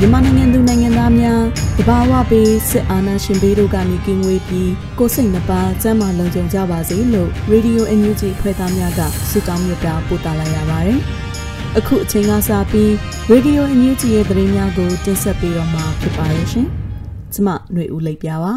[0.00, 1.42] မြန်မာနိုင်ငံသူနိုင်ငံသားများ
[1.78, 11.00] တဘာဝပေးစစ်အာဏာရှင်ပေးတို့ကနေကင်းဝေးပြီးကိုစိတ်နှပါစမ်းမလုံခြုံကြပါစေလို့ Radio NUG ဖွဲ့သားများကဆုတောင်းမြတ်တာပို့တာလိုက်ရပါတယ်။
[11.78, 12.90] အခုအချိန်ကစပြီး
[13.32, 16.66] Radio NUG ရဲ့သတင်းများကိုတင်ဆက်ပေးတော့မှာဖြစ်ပါရဲ့ရှင်။
[17.34, 18.52] ကျမຫນွေဦးလိပ်ပြပါ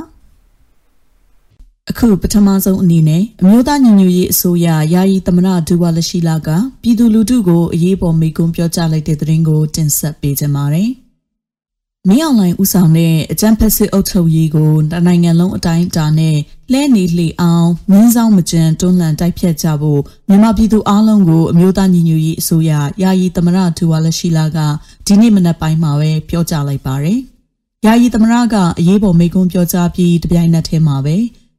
[1.90, 6.50] အခုပထမဆုံးအနေနဲ့အမျိုးသားညီညွတ်ရေးအစိုးရယာယီသမရဒူဝါလရှိလာက
[6.82, 10.92] ပြည်သူလူထုကိုအရေးပေါ်မေကွန်းပြောကြားလိုက်တဲ့သတင်းကိုတင်ဆက်ပေးကြပါမယ်။
[12.10, 14.72] မင်းအောင်လှိုင်ဦးဆောင်တဲ့အကြံဖက်စစ်အုပ်ချုပ်ရေးကို
[15.08, 16.38] နိုင်ငံလုံးအတိုင်းအတာနဲ့
[16.72, 22.72] လဲနေလှအောင်မင်းဆောင်မကြံတွန်းလှန်တိုက်ဖြတ်ကြဖို့မြန်မာပြည်သူအလုံးကိုအမျိုးသားညီညွတ်ရေးအစိုးရ
[23.04, 24.58] ယာယီသမရဒူဝါလက်ရှိလာက
[25.06, 27.20] ဒီနေ့မနက်ပိုင်းမှာပဲပြောကြားလိုက်ပါတယ်။
[27.86, 31.18] ယာယီသမရကအရေးပေါ်မိန့်ခွန်းပြောကြားပြီးတပြိုင်နက်တည်းမှာပဲ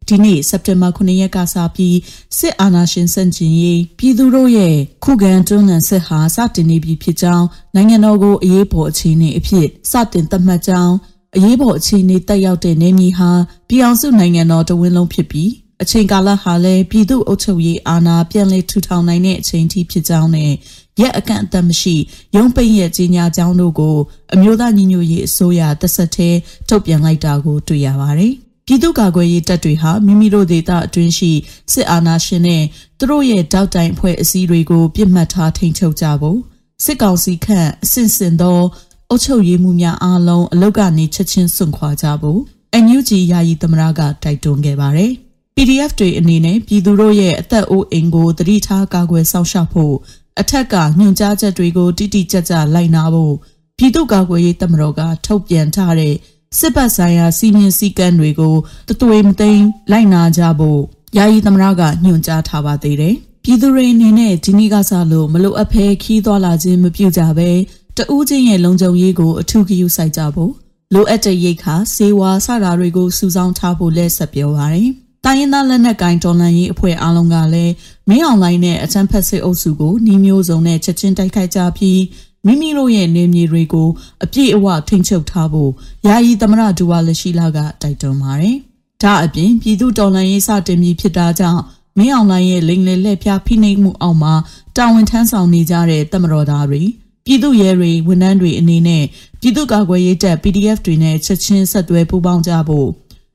[0.08, 1.96] ဒီနေ့စက်တင်ဘာ9ရက်ကစပြီး
[2.38, 10.94] စစ်အာဏာရှင်ဆန့်ကျင်ရေးပြည်သူတို့ရဲ့ခုခံတွန်းလှန်စစ်ဟာစတင်နေပြီဖြစ်ကြောင်းနိုင်ငံတော်ကိုအရေးပေါ်အခြေအနေအဖြစ်စတင်သတ်မှတ်ကြောင်း
[11.36, 13.30] အရေးပေါ်အခြေအနေတက်ရောက်တဲ့နေမြေဟာ
[13.68, 15.50] ပြည်အောင်စုနိုင်ငံတော်တဝင်းလုံးဖြစ်ပြီး
[15.82, 20.52] အချိန်ကာလဟာလည်းပြည်သူ့အုပ်ချုပ်ရေးအာဏာပြန်လည်ထူထောင်နိုင်တဲ့အချိန်ထိဖြစ်ကြောင်းနဲ့
[21.00, 21.96] ရက်အကန့်အသတ်မရှိ
[22.36, 23.96] ရုံးပိတ်ရဲ့ကြီးညာကြောင်းတို့ကို
[24.34, 26.36] အမျိုးသားညီညွတ်ရေးအစိုးရတဆက်သေး
[26.68, 28.34] ထုတ်ပြန်လိုက်တာကိုတွေ့ရပါတယ်။
[28.72, 31.32] ပြည်သူ့ကာကွယ်ရေးတပ်တွေဟာမိမိတို့ဒေသအတွင်းရှိ
[31.72, 32.62] စစ်အာဏာရှင်နဲ့
[32.98, 36.38] သူတို့ရဲ့တောက်တိုင်အဖွဲ့အစည်းတွေကိုပြစ်မှတ်ထားထိန်ချုပ်ကြဖို့
[36.84, 38.60] စစ်ကောင်စီခန့်အဆင့်ဆင့်သော
[39.08, 42.40] အုပ်ချုပ်ရေးမှုများအားလုံးအလုတ်ကနေချက်ချင်းစွန့်ခွာကြဖို့
[42.84, 45.12] NUG ယာယီသမရကတိုက်တွန်းခဲ့ပါတယ်။
[45.56, 49.94] PDF တွေအနေနဲ့ပြည်သူတို့ရဲ့အသက်အိုးအိမ်ကိုတတိထားကာကွယ်စောင့်ရှောက်ဖို့
[50.40, 53.34] အထက်ကညွှန်ကြားချက်တွေကိုတိတိကျကျလိုက်နာဖို့
[53.78, 56.14] ပြည်သူ့ကာကွယ်ရေးတမတော်ကထုတ်ပြန်ထားတဲ့
[56.58, 58.54] စစ်ပတ်ဆိုင်ရာစီမင်းစည်းကမ်းတွေကို
[58.88, 60.80] တသွေးမသိမ်းလိုက်နာကြဖို့
[61.16, 63.14] ယာယီသမရကညွှန်ကြားထားပါသေးတယ်။
[63.44, 67.50] ပြည်သူတွေအနေနဲ့ဒီနေ့ကစလို့မလိုအပ်ဖဲခီးသွားလာခြင်းမပြုကြဘဲ
[67.96, 70.52] တဦးချင်းရဲ့လုံခြုံရေးကိုအထူးဂရုစိုက်ကြဖို့
[70.94, 74.90] လိုအပ်တဲ့ရိတ်ခါစေဝါစတာတွေကိုစုဆောင်းထားဖို့လက်ဆက်ပြောပါရယ်။
[75.24, 77.72] တိုင်းရင်းသားလက်နက်ကိုင်တော်လှန်ရေးအဖွဲ့အားလုံးကလည်း
[78.08, 82.00] မင်းအောင်လိုင်းနဲ့အချမ်းဖက်စစ်အုပ်စုကိုနှီးမျိုးစုံနဲ့ချက်ချင်းတိုက်ခိုက်ကြပြီး
[82.46, 83.88] မိမိတို့ရဲ့နေမြေတွေကို
[84.24, 85.70] အပြည့်အဝထိန်းချုပ်ထားဖို့
[86.06, 88.56] ယာယီသမရဒူဝါလက်ရှိလာကတိုက်တွန်းပါတယ်။
[89.02, 91.62] ဒါအပြင်ပြည်သူတော်လှန်ရေးစတင်ပြီးဖြစ်တာကြောင့်
[91.98, 94.34] မင်းအောင်လှိုင်ရဲ့လိန်လေလက်ပြဖိနှိပ်မှုအောက်မှာ
[94.76, 96.82] တာဝန်ထမ်းဆောင်နေကြတဲ့တမတော်သားတွေ
[97.24, 99.04] ပြည်သူရဲတွေဝန်ထမ်းတွေအနေနဲ့
[99.40, 102.88] ပြည်သူ့ကာကွယ်ရေးတပ် PDF တွေနဲ့ချက်ချင်းဆက်သွယ်ပူးပေါင်းကြဖို့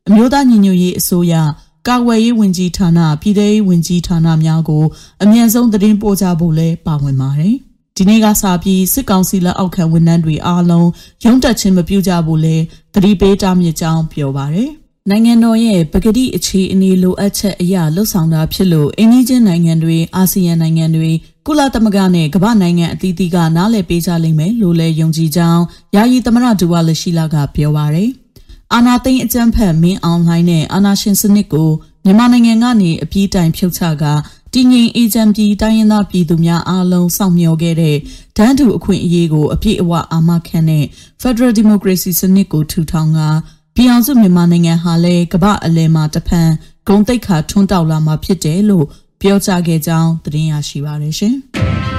[0.08, 1.34] အမျိုးသားညီညွတ်ရေးအစိုးရ
[1.88, 4.84] ကာကွယ်ရေးဝန်ကြီးဌာနပြည်ထောင်ရေးဝန်ကြီးဌာနများကို
[5.24, 7.58] အမြန်ဆုံးသတင်းပို့ကြဖို့လည်းပါဝင်ပါတယ်။
[8.00, 10.90] ဒီနေ့ကစပြီးစစ်ကောင်စီလက်အောက်ခံဝန်ထမ်းတွေအားလုံး
[11.24, 12.58] ရုံးတက်ခြင်းမပြုကြဘူးလဲ
[12.94, 14.72] သတိပေးတားမြစ်ကြောင်းပြောပါရယ်
[15.10, 21.12] နိုင်ငံတော်ရဲ့ပကတိအခြေအနေလိုအပ်ချက်အရာလှုပ်ဆောင်တာဖြစ်လို့အင်းကြီးချင်းနိုင်ငံတွေအာဆီယံနိုင်ငံတွေ
[21.46, 25.64] ကုလသမဂ္ဂနဲ့ကမ္ဘာနိုင်ငံအသီးသီးကနားလည်ပေးကြလိမ့်မယ်လို့လည်းယုံကြည်ကြောင်း
[25.96, 28.12] ယာယီသမရဒူဝါလရှိလာကပြောပါရယ်
[28.74, 31.70] အာနာသိန်းအကြမ်းဖက်မင်းအောင်လှိုင်းနဲ့အာနာရှင်စနစ်ကို
[32.04, 34.04] မြန်မာနိုင်ငံကနေအပြေးတိုင်ဖြုတ်ချက
[34.60, 37.98] တည်ငြိမ်အေဂျင့်ပြည်တိုင်းရင်းသားပြည်သူများအားလုံးစောင့်မျှော်ခဲ့တဲ့
[38.38, 40.86] ဒန်းတူအခွင့်အရေးကိုအပြည့်အဝအာမခံတဲ့
[41.22, 43.20] Federal Democracy စနစ်ကိုထူထောင်က
[43.76, 46.50] ပြည်အောင်စုမြန်မာနိုင်ငံဟာလည်းကမ္ဘာအလယ်မှာတဖန်
[46.88, 48.86] ဂုံတိတ်ခါထွန်းတောက်လာမှာဖြစ်တယ်လို့
[49.22, 51.36] ပြောကြားခဲ့ကြောင်းသတင်းရရှိပါရရှင်။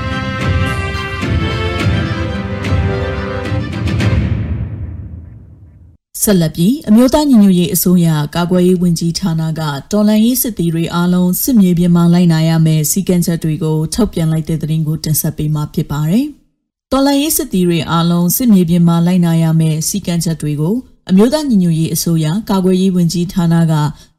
[6.23, 9.61] ဆက်လက်ပြီးအမျိုးသားညီညွတ်ရေးအစိုးရကာကွယ်ရေးဝန်ကြီးဌာနက
[9.93, 16.27] တော်လှန်ရေးစစ်သည်တွေအားလုံးစစ်မြေပြင်မှာလိုက်နာရမယ့်စီကံချက်တွေကိုထုတ်ပြန်လိုက်တဲ့သတင်းကိုတင်ဆက်ပေးမှာဖြစ်ပါတယ်။
[16.93, 20.75] တော်လှန်ရေးစစ်သည်တွေအားလုံးစစ်မြေပြင်မှာလိုက်နာရမယ့်စီကံချက်တွေကို
[21.11, 23.73] အမျိုးသားညီညွတ်ရေးအစိုးရကာကွယ်ရေးဝန်ကြီးဌာနက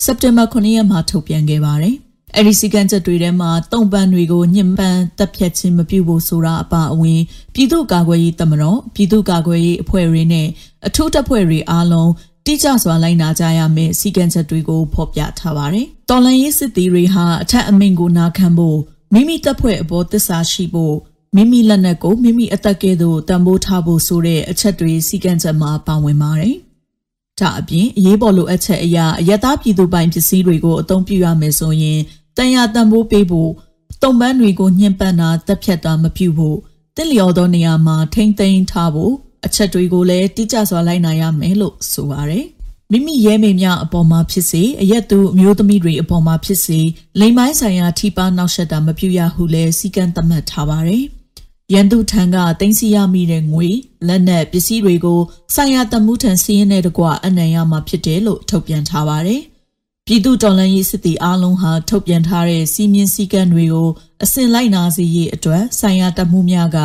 [0.06, 1.96] စက်တင်ဘာ9ရက်မှာထုတ်ပြန်ခဲ့ပါတယ်။
[2.36, 7.22] အဲဒီစည်းကမ်းချက်တွေထဲမှာတုံပန်းတွေကိုညှဉ်းပန်းတပ်ဖြတ်ခြင်းမပြုဖို့ဆိုတာအပအဝင်
[7.54, 10.48] ပြည်သူ့ကာကွယ်ရေးတမတော်ပြည်သူ့ကာကွယ်ရေးအဖွဲ့တွေနဲ့
[10.88, 12.12] အထူးတပ်ဖွဲ့တွေအားလုံး
[12.46, 18.80] တိကျစွာလိုက်နာကြရမယ့်စည်းကမ်းချက်တွေကိုဖော်ပြထားပါတယ်။တော်လန်ရေးစစ်သည်တွေဟာအထက်အမိန့်ကိုနာခံဖို့
[19.14, 20.96] မိမိတပ်ဖွဲ့အပေါ်တစ္ဆာရှိဖို့
[21.36, 26.56] မိမိလက်နက်ကိုမိမိအသက်ကဲ့သို့တံပိုးထားဖို့ဆိုတဲ့အချက်တွေစည်းကမ်းချက်မှာပါဝင်ပါတယ်။
[27.40, 32.00] ဒါအပြင်အရေးပေါ်လိုအပ်ချက်အရာအယက်သားပြည်သူပိုင်ပစ္စည်းတွေကိုအသုံးပြုရမယ်ဆိုရင်
[32.38, 33.52] တန်ရာတံပိုးပေးဖို့
[34.02, 36.58] တုံပန်းတွေကိုညှဉ်းပန်းတာတက်ဖြတ်တာမပြုဖို့
[36.96, 39.14] တင့်လျော်သောနေရာမှာထိမ့်သိမ်းထားဖို့
[39.46, 42.46] အချက်တွေကိုလည်းတိကျစွာလိုက်နိုင်ရမယ်လို့ဆိုပါတယ်။
[42.92, 46.80] မိမိရဲမေများအပေါ်မှာဖြစ်စေအရက်သူအမျိုးသမီးတွေအပေါ်မှာဖြစ်စေ
[47.20, 51.04] လိမ်မိုင်းဆိုင်ရာထိပါနောက်ဆက်တာမပြုရဟုလည်းစီကံသတ်မှတ်ထားပါတယ်။
[51.74, 53.68] ရန်သူထံကတင်စီရမိတဲ့ငွေ
[54.08, 55.20] လက်နက်ပစ္စည်းတွေကို
[55.56, 59.42] ဆိုင်ရာတမှုထံစီးရင်တဲ့တကွအနံ့ရမှာဖြစ်တယ်လို့ထုတ်ပြန်ထားပါတယ်။
[60.12, 63.90] ပြည်သူတော်လှန်ရေးစစ်တီအားလုံးဟာထုတ်ပြန်ထားတဲ့စီမင်းစည်းကမ်းတွေကို
[64.24, 66.78] အစဉ်လိုက်နာစေရေးအတွက်ဆိုင်ရာတမှုများက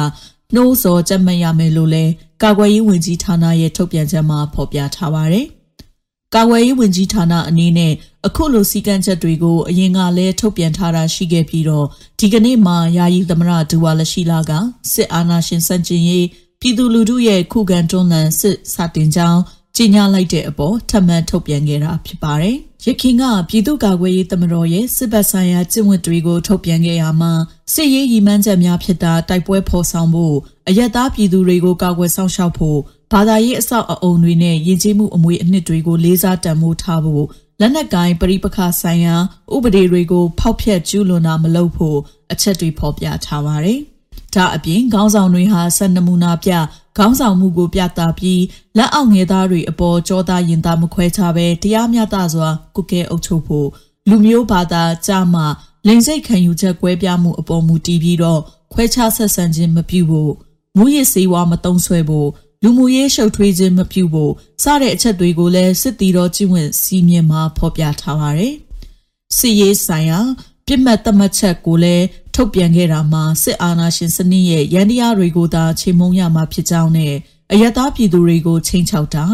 [0.55, 2.13] နှိုးဆော်ကြက်မှတ်ရမယ်လို့လည်း
[2.43, 5.47] ကာကွယ်ရေးဝန်ကြီးဌာနရဲ့ထုတ်ပြန်ချက်မှာဖော်ပြထားပါတယ်။
[6.35, 7.93] ကာကွယ်ရေးဝန်ကြီးဌာနအနေနဲ့
[8.27, 11.87] အခုလိုစီကံချက်တွေကိုအရင်ကလည်းထုတ်ပြန်ထားတာရှိခဲ့ပြီးတော့
[12.21, 14.53] ဒီကနေ့မှာယာယီသမရဒူဝါလရှိလာက
[14.93, 16.27] စစ်အာဏာရှင်စန့်ကျင်ရေး
[16.61, 19.41] ပြည်သူလူထုရဲ့ခုခံတွန်းလှန်စစ်စတင်ကြောင်း
[19.77, 22.57] ကြီးညာလိုက်တဲ့အပေါ်ထပ်မံထုတ်ပြန်ခဲ့တာဖြစ်ပါတယ်။
[22.87, 27.33] ရခင်ကပြည်သူ့ကာကွယ်ရေးတမတော်ရဲ့စစ်ဘက်ဆိုင်ရာကျင့်ဝတ်တွေကိုထုတ်ပြန်ခဲ့ရမှာ
[27.73, 30.37] စစ်ရေးရည်မှန်းချက်များဖြစ်တာတိုက်ပွဲဖော်ဆောင်ဖို့
[30.69, 32.79] အယက်သားပြည်သူတွေကိုကာကွယ်ဆောင်ရှောက်ဖို့
[33.13, 37.25] ဘာသာရေးအဆောက်အအုံတွေနဲ့ယဉ်ကျေးမှုအမွေအနှစ်တွေကိုလေးစားတန်ဖိုးထားဖို့
[37.61, 39.17] လက်နက်ကိုင်းပရိပခဆိုင်ရာ
[39.55, 41.99] ဥပဒေတွေကိုဖောက်ဖျက်ကျူးလွန်တာမလုပ်ဖို့
[42.33, 43.81] အချက်တွေဖော်ပြထားပါတယ်။
[44.37, 46.51] ဒါအပြင်ခေါင်းဆောင်တွေဟာဆက်နမူနာပြ
[46.99, 48.43] ခေါင်းဆောင်မှုကိုပြသပြီး
[48.77, 53.69] လက်အောက်ငယ်သားတွေအပေါ်ကြောသားရင်သားမခွဲခြားပဲတရားမျှတစွာကုကဲအုပ်ချုပ်ဖို့
[54.09, 55.43] လူမျိုးဘာသာကြားမှ
[55.87, 58.41] လိန်စိတ်ခံယူချက်ကွဲပြားမှုအပေါ်မူတည်ပြီးတော့
[58.73, 60.33] ခွဲခြားဆက်ဆံခြင်းမပြုဖို့
[60.79, 62.29] မူရစ်စေဝါမတုံးဆွဲဖို့
[62.63, 64.33] လူမှုရေးရှုပ်ထွေးခြင်းမပြုဖို့
[64.63, 68.55] စတဲ့အချက်တွေကိုလည်းစစ်တီတော်ကြီးဝင်စီးမြင်မှာဖော်ပြထားပါတယ်။
[69.37, 70.21] စစ်ရေးဆိုင်ရာ
[70.67, 72.05] ပြစ်မှတ်သတ်မှတ်ချက်ကိုလည်း
[72.35, 77.15] ထုတ်ပြန်ခဲ့တာမှာစစ်အာဏာရှင်စနစ်ရဲ့ရန်တရားတွေကိုသာချိန်မုံရမှာဖြစ်ကြောင်းနဲ့
[77.53, 79.25] အယက်သားပြည်သူတွေကိုချိန်ချောက်တာ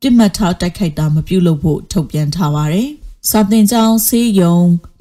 [0.00, 2.88] ပြစ်မှတ်ထားတိုက်ခိုက်တာမပြုလုပ်ဖို့ထုတ်ပြန်ထားပါတယ်။
[3.30, 4.58] စာတင်ကြောင်းဆေးရုံ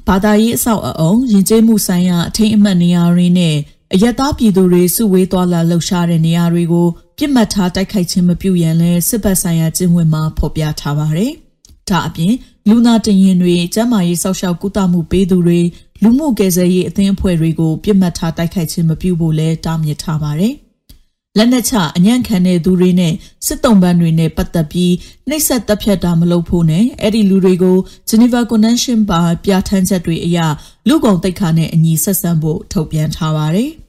[0.08, 3.56] ဘာသာရေးအဆောက်အအုံယဉ်ကျေးမှုဆိုင်ရာအထိမ်းအမှတ်နေရာတွေနဲ့
[3.94, 11.32] အယက်သားပြည်သူတွေစုဝေးသွားလာလှုပ်ရှားတဲ့နေရာတွေကိုပြစ်မှတ်ထားတိုက်ခိုက်ခြင်းမပြုရန်လဲစစ်ပတ်ဆိုင်ရာကျင့်ဝတ်မှာဖော်ပြထားပါတယ်။
[11.90, 12.34] ဒါအပြင်
[12.70, 15.60] လူနာတင်ရင်တွေကျန်းမာရေးစောင့်ရှောက်ကုသမှုပေးသူတွေ
[16.04, 20.54] လူမှုကယ်ဆယ်ရေးအသင်းအဖွဲ့တွေကိုပြစ်မှတ်ထားတိုက်ခိုက်ခြင်းမပြုဖို့လဲတားမြစ်ထားပါတယ်။
[21.38, 23.14] လက်နက်ချအညံ့ခံတဲ့သူတွေနဲ့
[23.46, 24.94] စစ်တုံးပန်းတွေနဲ့ပတ်သက်ပြီး
[25.30, 27.78] နှိပ်စက်တပ်ဖြတ်တာမလုပ်ဖို့နဲ့အဲ့ဒီလူတွေကို
[28.10, 30.40] Geneva Convention ပါပြဋ္ဌာန်းချက်တွေအရ
[30.88, 33.72] လူကုန်တိတ်ခါနဲ့အညီဆက်ဆံဖို့ထုတ်ပြန်ထားပါတယ်။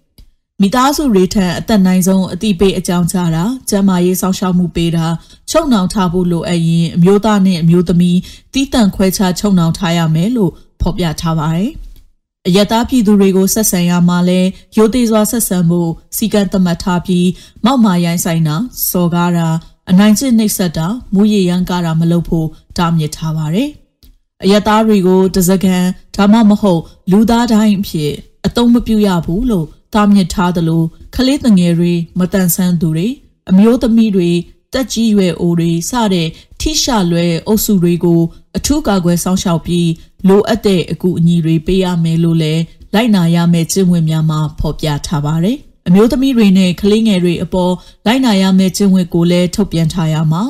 [0.63, 5.07] မိသားစုတွေထံအသက်နိုင်ဆုံးအတိပေးအကြောင်းကြားတာကျန်းမာရေးစောင့်ရှောက်မှုပေးတာ
[5.51, 8.19] ချုပ်နှောင်ထားဖို့လိုအပ်ရင်အမျိုးသားနဲ့အမျိုးသမီး
[8.53, 11.71] တီးတန့်ခွဲခြားချုပ်နှောင်ထားရမယ်လို့ဖော်ပြထားပါတယ်။
[12.47, 14.41] အယက်သားပြည်သူတွေကိုဆက်ဆံရမှာလဲ
[14.77, 17.29] ရိုသေစွာဆက်ဆံဖို့စီကံသတ်မှတ်ထားပြီး
[17.65, 18.57] မောက်မာရိုင်းဆိုင်တာ
[18.91, 19.49] စော်ကားတာ
[19.91, 22.47] အနိုင်ကျင့်နှိပ်စက်တာမူရည်ရန်ကားတာမလုပ်ဖို့
[22.79, 23.69] တားမြစ်ထားပါတယ်။
[24.43, 25.85] အယက်သားတွေကိုတစကန်
[26.17, 28.13] ဒါမှမဟုတ်လူသားတိုင်းအဖြစ်
[28.47, 30.83] အသုံးမပြုရဘူးလို့ တားမြစ်ထားသလို
[31.15, 33.09] ခလေးတငယ်တွေမတန်ဆန်းသူတွေ
[33.51, 34.31] အမျိုးသမီးတွေ
[34.73, 36.29] တက်ကြီးရွယ်အိုတွေစတဲ့
[36.61, 38.21] ထိရှလွဲအုပ်စုတွေကို
[38.57, 39.89] အထူးကာကွယ်စောင့်ရှောက်ပြီး
[40.29, 42.63] လိုအပ်တဲ့အကူအညီတွေပေးရမယ်လို့လည်း
[42.95, 45.57] လိုက်နာရမယ့်ကျင့်ဝတ်များမှာဖော်ပြထားပါတယ်။
[45.89, 47.73] အမျိုးသမီးတွေနဲ့ကလေးငယ်တွေအပေါ်
[48.07, 50.43] လိုက်နာရမယ့်ကျင့်ဝတ်ကိုလည်းထုတ်ပြန်ထားရမှာ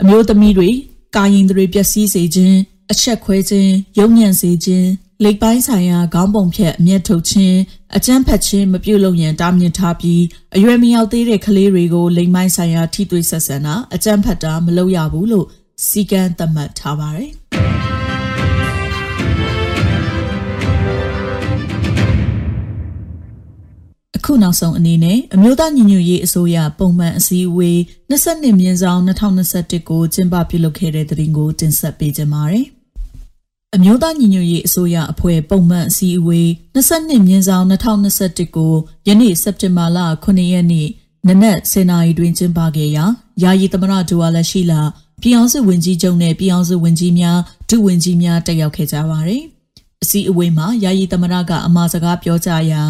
[0.00, 0.70] အမျိုးသမီးတွေ
[1.16, 2.58] ကာယင်တွေပျက်စီးစေခြင်း
[2.92, 4.88] အချက်ခွဲခြင်းရုံညံ့စေခြင်း
[5.24, 7.58] လိပ်ပိုင်းဆိုင်ရာခေါင်းပုံဖြတ်အမျက်ထုတ်ခြင်း
[7.96, 10.22] အကြမ်းဖက်ခြင်းမပြုလုပ်ရန်တားမြစ်ထားပြီး
[10.56, 15.46] အရွယ်မရောက်သေးတဲ့ကလေးတွေကိုလိမ်မိုင်းဆိုင်ရာထိတွေ့ဆက်ဆံတာအကြမ်းဖက်တာမလုပ်ရဘူးလို့
[15.86, 17.30] စီကံသတ်မှတ်ထားပါတယ်
[24.16, 27.78] အခုနောက်ဆုံးအနေနဲ့အမျိုးသားညီညွတ်ရေးအစိုးရပုံမှန်အစည်းအဝေး
[28.10, 32.66] 22မြင်းဆောင်2021ကိုကျင်းပပြုလုပ်ခဲ့တဲ့တဲ့တင်ကိုတင်ဆက်ပေးကြပါမယ်။
[33.76, 38.72] အမျိုးသားညီညွတ်ရေးအစိုးရအဖွဲ့ပုံမှန်အစည်းအဝေး22မြင်းဆောင်2021ကို
[39.06, 40.88] ယနေ့စက်တင်ဘာလ9ရက်နေ့
[41.28, 43.04] နနက်10:00နာရီတွင်ကျင်းပခဲ့ရာ
[43.42, 44.80] ယာယီသမရဒူဝါလက်ရှိလာ
[45.22, 47.38] ပြည်အောင်စုဝန်ကြီးချုပ်နဲ့ပြည်အောင်စုဝန်ကြီးများ
[47.68, 49.42] ဒုဝန်ကြီးများတက်ရောက်ခဲ့ကြပါတယ်။
[50.02, 52.82] အစည်းအဝေးမှာယာယီသမရကအမှာစကားပြောကြားရာ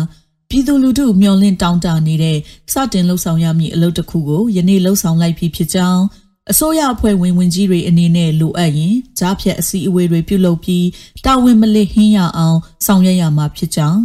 [0.48, 2.38] ပြည်သူလူထုမျှော်လင့်တောင်းတနေတဲ့
[2.72, 6.02] စတင်လှုပ်ဆောင်ရမည့်အလုပ်တစ်ခုကိုယနေ့လှုပ်ဆောင်လိုက်ပြီးဖြစ်ကြောင်း
[6.50, 10.86] အစိုးရအဖွဲ့ဝင်ဝင်ကြီးတွေအနေနဲ့လိုအပ်ရင်ကြားဖြတ်အစည်းအဝေးတွေပြုလုပ်ပြီး
[11.24, 14.00] တာဝန်မလစ်ဟင်းရအောင်ဆောင်ရွက်ရမှာဖြစ်ကြောင်း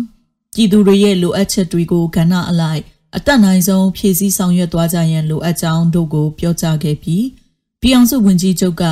[0.56, 2.82] ပြည်သူတွေရဲ့လိုအပ်ချက်တွေကိုကဏ္ဍအလိုက်
[3.16, 7.26] အတက်နိုင်ဆုံးဖြည့်ဆည်းဆောင်ရွက်သွားကြရန်လိုအပ်ကြောင်းတို့ကိုပြောကြားခဲ့ပြီး
[7.82, 8.84] ပြည်အောင်စုဝန်ကြီးချုပ်က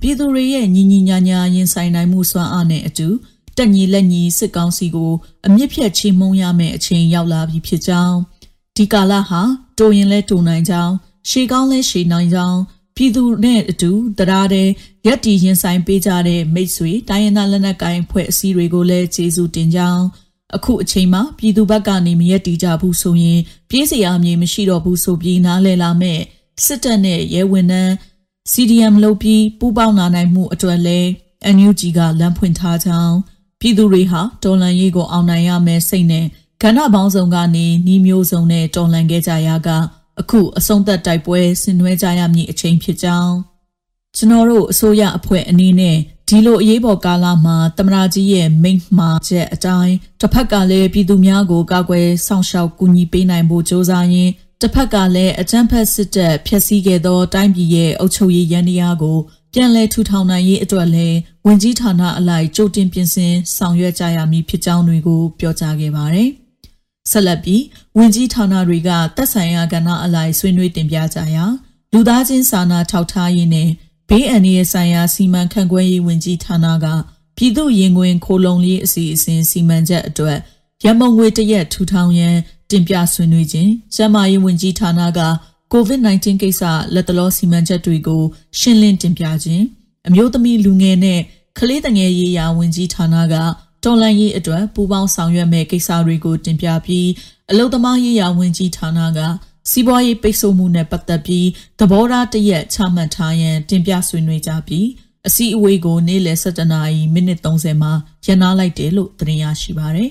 [0.00, 3.08] ပြည်သူတွေရဲ့ညီညီညာညာရင်ဆိုင်နိုင်မှုစွမ်းအားနဲ့အတူ
[3.56, 5.12] တက်ညီလက်ညီစစ်ကောင်းစီကို
[5.46, 8.16] အမြင့်ဖြတ်ချေမှုန်းရမယ့်အချိန်ရောက်လာပြီဖြစ်ကြောင်း
[8.76, 9.42] ဒီကာလဟာ
[9.78, 10.94] တိုရင်လဲတိုနိုင်ကြောင်း
[11.28, 12.58] ရှေကောင်းလဲရှေနိုင်ကြောင်း
[13.02, 14.68] ပြည်သူနဲ့အတူတရားတဲ့
[15.06, 20.04] ရက်တီရင်ဆိုင်ပေးကြတဲ့မိတ်ဆွေတိုင်းရင်းသားလက်နက်ကိုင်ဖွဲ့အစည်းတွေကိုလည်းကျေးဇူးတင်ကြောင်း
[20.56, 23.40] အခုအချိန်မှာပြည်သူဘက်ကနေမရက်တီကြဘူးဆိုရင်
[23.70, 26.20] ပြေးစရာအမြင်မရှိတော့ဘူးဆိုပြီးနားလည်လာမဲ့
[26.64, 27.92] စစ်တပ်နဲ့ရဲဝန်ထမ်း
[28.52, 31.00] CDM လုပ်ပြီးပူးပေါင်းလာနိုင်မှုအတွက်လဲ
[31.56, 33.16] NUG ကလမ်းဖွင့်ထားကြောင်း
[33.60, 36.26] ပြည်သူတွေဟာတော်လန်ရေးကိုအောင်နိုင်ရမယ်စိတ်နဲ့
[36.62, 39.70] ကဏ္ဍပေါင်းစုံကနေနှီးမျိုးစုံနဲ့တော်လန်ခဲ့ကြရက
[40.20, 43.34] အခုအဆုံးသက်တိုက်ပွဲဆင်နွှဲကြရမည့်အချိန်ဖြစ်ကြောင်း
[44.16, 45.96] ကျွန်တော်တို့အစိုးရအဖွဲ့အနေနဲ့
[46.28, 59.18] ဒီလိုအရေးပေါ်ကာလမှာတမရာကြီးရဲ့မိန့်မှာချက်အတိုင်းတစ်ဖက်ကလည်းပြည်သူများကိုကာကွယ်ဆောင်ရှောက်ကူညီပေးနိုင်ဖို့ကြိုးစားရင်းတစ်ဖက်ကလည်းအကြမ်းဖက်စစ်တပ်ဖျက်ဆီးခဲ့သောတိုင်းပြည်ရဲ့အုပ်ချုပ်ရေးရန်တရားကို
[59.54, 66.30] ပြန်လည်ထူထောင်နိုင်ရေးအတွက်လည်းဝင်ကြီးဌာနအလိုက်ကြိုတင်ပြင်ဆင်ဆောင်ရွက်ကြရမည်ဖြစ်ကြောင်းတွေကိုပြောကြားခဲ့ပါတယ်။
[67.10, 67.62] ဆက်လက်ပြီး
[67.96, 71.44] ဝင်ကြီးဌာနတွေကတက်ဆိုင်ရာကဏ္ဍအလိုက်ဆွေးနွေးတင်ပြကြရာ
[71.92, 73.68] လူသားချင်းစာနာထောက်ထားရေးနဲ့
[74.08, 76.86] ဘေးအန္တရာယ်ဆိုင်ရာစီမံခန့်ခွဲရေးဝင်ကြီးဌာနက
[77.36, 80.38] ပြည်သူ့ရင်ခွင်ခိုလုံလေးအစီအစဉ်စီမံချက်အတွက်
[80.84, 82.36] ရမုံငွေတရက်ထူထောင်ရန်
[82.70, 85.20] တင်ပြဆွေးနွေးခြင်းကျန်းမာရေးဝန်ကြီးဌာနက
[85.72, 86.62] COVID-19 ကိစ္စ
[86.94, 88.22] လက်တလောစီမံချက်တွေကို
[88.58, 89.64] ရှင်းလင်းတင်ပြခြင်း
[90.08, 91.20] အမျိုးသမီးလူငယ်နဲ့
[91.58, 93.34] ကလေးငယ်ရေးရာဝန်ကြီးဌာနက
[93.84, 97.08] တော်လန်ရေးအတွက်ပူးပေါင်းဆောင်ရွက်မဲ့ကိစ္စတွေကိုတင်ပြပြီး
[97.50, 99.18] အလုသမားရေးရာဝန်ကြီးဌာနက
[99.70, 101.46] စီးပွားရေးပိတ်ဆို့မှုနဲ့ပတ်သက်ပြီး
[101.78, 104.86] သဘောထားတရက်ချမှတ်ထားရန်တင်ပြဆွေးနွေးကြပြီး
[105.26, 107.92] အစည်းအဝေးကိုနေ့လယ်7:00နာရီမိနစ်30မှာ
[108.26, 110.10] ရန်နာလိုက်တယ်လို့သတင်းရရှိပါရယ်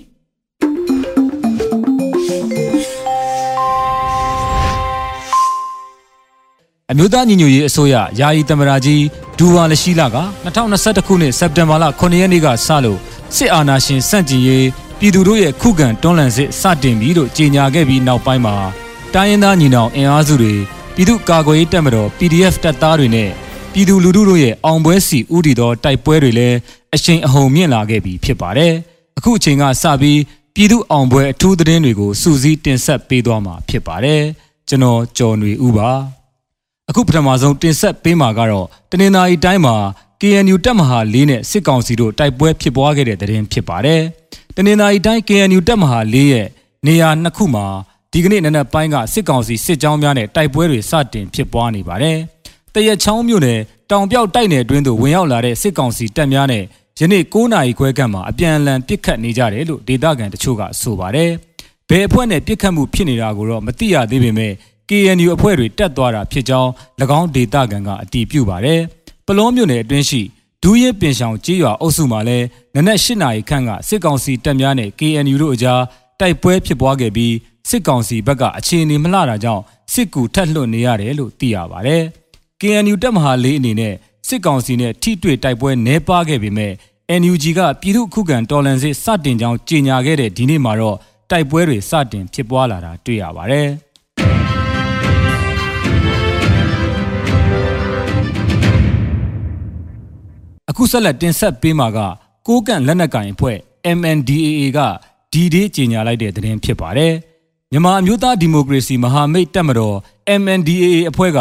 [6.92, 9.04] အမျိုးသားညီညွတ်ရေးအစိုးရယာယီသမ္မတကြီး
[9.38, 13.00] ဒူဝါလရှိလာက2021ခုနှစ်စက်တင်ဘာလ9ရက်နေ့ကစလို့
[13.36, 14.68] စစ်အာဏာရှင်စန့်ကျင်ရေး
[15.00, 18.56] ပြည်သူတို့ရဲ့ခုခံတွန်းလှန်စစ်စတင်ပြီလို့ကြေညာခဲ့ပြီးနောက်ပိုင်းမှာ
[19.14, 20.54] တိုင်းရင်းသားညီနောင်အင်အားစုတွေ
[20.96, 23.30] ပြည်သူ့ကာကွယ်ရေးတပ်မတော် PDF တပ်သားတွေနဲ့
[23.74, 26.58] ပြည်သူလူထုတို့ရဲ့အောင်ပွဲစီဥတီသောတိုက်ပွဲတွေလည်း
[26.96, 28.74] အရှိန်အဟုန်မြင့်လာခဲ့ပြီဖြစ်ပါတယ်။
[29.18, 30.20] အခုအချိန်ကစပြီး
[30.56, 34.22] ပြည်သူ့အောင်ပွဲအထူးသတင်းတွေကိုစူးစီးတင်ဆက်ပေးသွားမှာဖြစ်ပါတယ်။
[34.70, 35.92] ကျွန်တော်ကျော်နေဦးပါ။
[36.90, 39.76] အခုပထမဆုံးတင်ဆက်ပေးမှာကတော့တနင်္သာရီတိုင်းမှာ
[40.24, 44.02] KNU တပ်မဟာ၄နဲ့စစ်ကောင်စီတို့တိုက်ပွဲဖြစ်ပွားခဲ့တဲ့တဲ့တင်ဖြစ်ပါတယ်။
[44.56, 46.48] တနင်္သာရီတိုင်း KNU တပ်မဟာ၄ရဲ့
[46.88, 47.66] နေရာနှစ်ခုမှာ
[48.12, 52.18] ဒီကနေ့နနက်ပိုင်းကစစ်ကောင်စီစစ်ကြောင်းများနဲ့တိုက်ပွဲတွေစတင်ဖြစ်ပွားနေပါတယ်။
[52.74, 53.60] တရက်ချောင်းမြို့နယ်
[53.92, 56.64] တောင်ပြောက်တိုက်နယ်အတွင်းသို့ဝင်ရောက်လာတဲ့စစ်ကောင်စီတပ်များနဲ့
[57.00, 61.32] ယနေ့9နာရီခွဲခန့်မှာအပြန်အလှန်ပစ်ခတ်နေကြတယ်လို့ဒေသခံတချို့ကဆိုပါတယ်။
[61.90, 64.54] ဘယ်အဖွဲ့နဲ့ပစ်ခတ်မှုဖြစ်နေတာကိုတော့မသိရသေးပေမဲ့
[64.90, 66.70] KNU အဖွဲ့တွေတက်သွားတာဖြစ်ကြောင်း၎
[67.20, 68.82] င်းဒေသခံကအတည်ပြုပါတယ်။
[69.32, 70.22] ပလောမြို့နယ်အတွင်းရှိ
[70.64, 72.46] ဒူးရင်ပင်ဆောင်ကြေးရွာအုပ်စုမှာလည်း
[72.76, 75.82] နနက်၈နာရီခန့်ကစစ်ကောင်စီတပ်များနဲ့ KNU တို့အကြား
[76.20, 77.34] တိုက်ပွဲဖြစ်ပွားခဲ့ပြီး
[77.70, 82.04] စစ်ကောင်စီဘက်ကအခြေအနေမလှတာကြောင့်စစ်ကူထက်လွတ်နေရတယ်လို့သိရပါတယ်။
[82.62, 83.94] KNU တပ်မဟာလေးအနေနဲ့
[84.28, 86.74] စစ်ကောင်စီနဲ့ထိတွေ့တိုက်ပွဲနှဲပါခဲ့ပေမဲ့
[87.22, 90.98] NUG ကပြည်သူ့ခုခံတော်လှန်စစ်စတင်ကြောင်းကြေညာခဲ့တဲ့ဒီနေ့မှာတော့
[91.32, 93.70] တိုက်ပွဲတွေစတင်ဖြစ်ပွားလာတာတွေ့ရပါတယ်။
[100.70, 102.00] အခုဆက်လက်တင်ဆက်ပေးမှာက
[102.48, 103.58] ကိုကန့်လက်နက်ကင်အဖွဲ့
[103.98, 104.80] MNDAA က
[105.34, 107.14] ဒီဒေးကြေညာလိုက်တဲ့သတင်းဖြစ်ပါတယ်။
[107.72, 109.98] မြန်မာအမျိုးသားဒီမိုကရေစီမဟာမိတ်တပ်မတော်
[110.42, 111.40] MNDAA အဖွဲ့က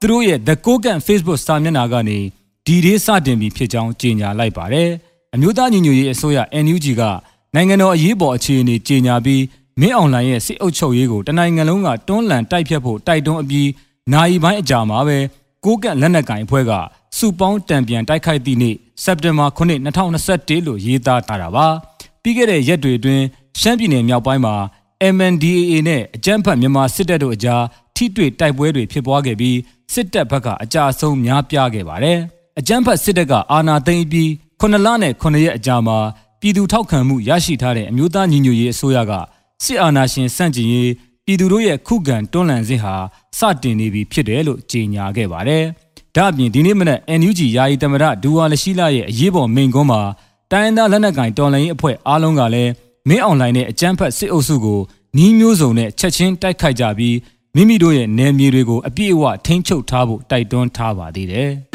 [0.00, 2.18] သူတို့ရဲ့ The Kokan Facebook စာမျက်နှာကနေ
[2.66, 4.88] ဒီဒေးစတင်ပြီးဖြစ်ကြောင်းကြေညာလိုက်ပါတယ်။
[5.34, 7.02] အမျိုးသားညီညွတ်ရေးအစိုးရ NUG က
[7.54, 9.42] နိုင်ငံတော်အရေးပေါ်အခြေအနေကြေညာပြီး
[9.80, 13.68] မင်းအောင်လှိုင်ရဲ့စစ်အုပ်ချုပ်ရေးကိုတနိုင်ငံလုံးကတွန်းလှန်တိုက်ဖြတ်ဖို့တိုက်တွန်းအပြီး
[14.12, 15.18] နိုင်ပိုင်းအကြာမှာပဲ
[15.64, 16.72] ကိုကန့်လက်နက်ကင်အဖွဲ့က
[17.16, 19.58] စုပေါင်းတံပြန်တိုက်ခိုက်သည့်နေ့စက်တင်ဘာ9
[20.06, 21.66] 2021လို့ရေးသားထားတာပါ
[22.22, 23.24] ပြီးခဲ့တဲ့ရက်တွေအတွင်း
[23.60, 24.54] ရှမ်းပြည်နယ်မြောက်ပိုင်းမှာ
[25.14, 27.62] MNDAA နဲ့အကြမ်းဖက်မြန်မာစစ်တပ်တို့အကြား
[27.96, 29.58] ထိတွေ့တိုက်ပွဲတွေဖြစ်ပွားခဲ့ပြီး
[29.92, 32.18] စစ်တပ်ဘက်ကအကြအဆုံးများပြားခဲ့ပါတယ်
[32.58, 34.28] အကြမ်းဖက်စစ်တပ်ကအာဏာသိမ်းပြီး
[34.60, 35.98] 9လနဲ့9ရက်အကြာမှာ
[36.40, 39.12] ပြည်သူထောက်ခံမှုရရှိထားတဲ့အမျိုးသားညီညွတ်ရေးအစိုးရက
[39.64, 40.90] စစ်အာဏာရှင်စန့်ကျင်ရေး
[41.30, 42.94] ပြည်သူတို့ရဲ့ခုခံတွန်းလှန်စစ်ဟာ
[43.38, 45.64] စတင်နေပြီဖြစ်တယ်လို့ကြေညာခဲ့ပါတယ်။
[46.16, 50.00] ဒါအပြင်ဒီနေ့မနက် NUG ယာယီသမရဒူဝါလရှိလာရဲ့အရေးပေါ်မိန့်ခွန်းမှာ
[50.50, 52.70] တိုင်းရင်းသားလက်နက်ကိုင်တော်လှန်ရေးအဖွဲ့အားလုံးကလည်း
[53.08, 54.80] မင်းအွန်လိုင်းနဲ့အကြမ်းဖက်စစ်အုပ်စုကို
[55.16, 57.16] နှီးမျိုးစုံနဲ့ချက်ချင်းတိုက်ခိုက်ကြပြီး
[57.54, 61.50] မိမိတို့ရဲ့နယ်မြေတွေကိုအပြည့်အဝထိန်းချုပ်ထားဖို့တိုက်တွန်းထားပါသေးတယ်။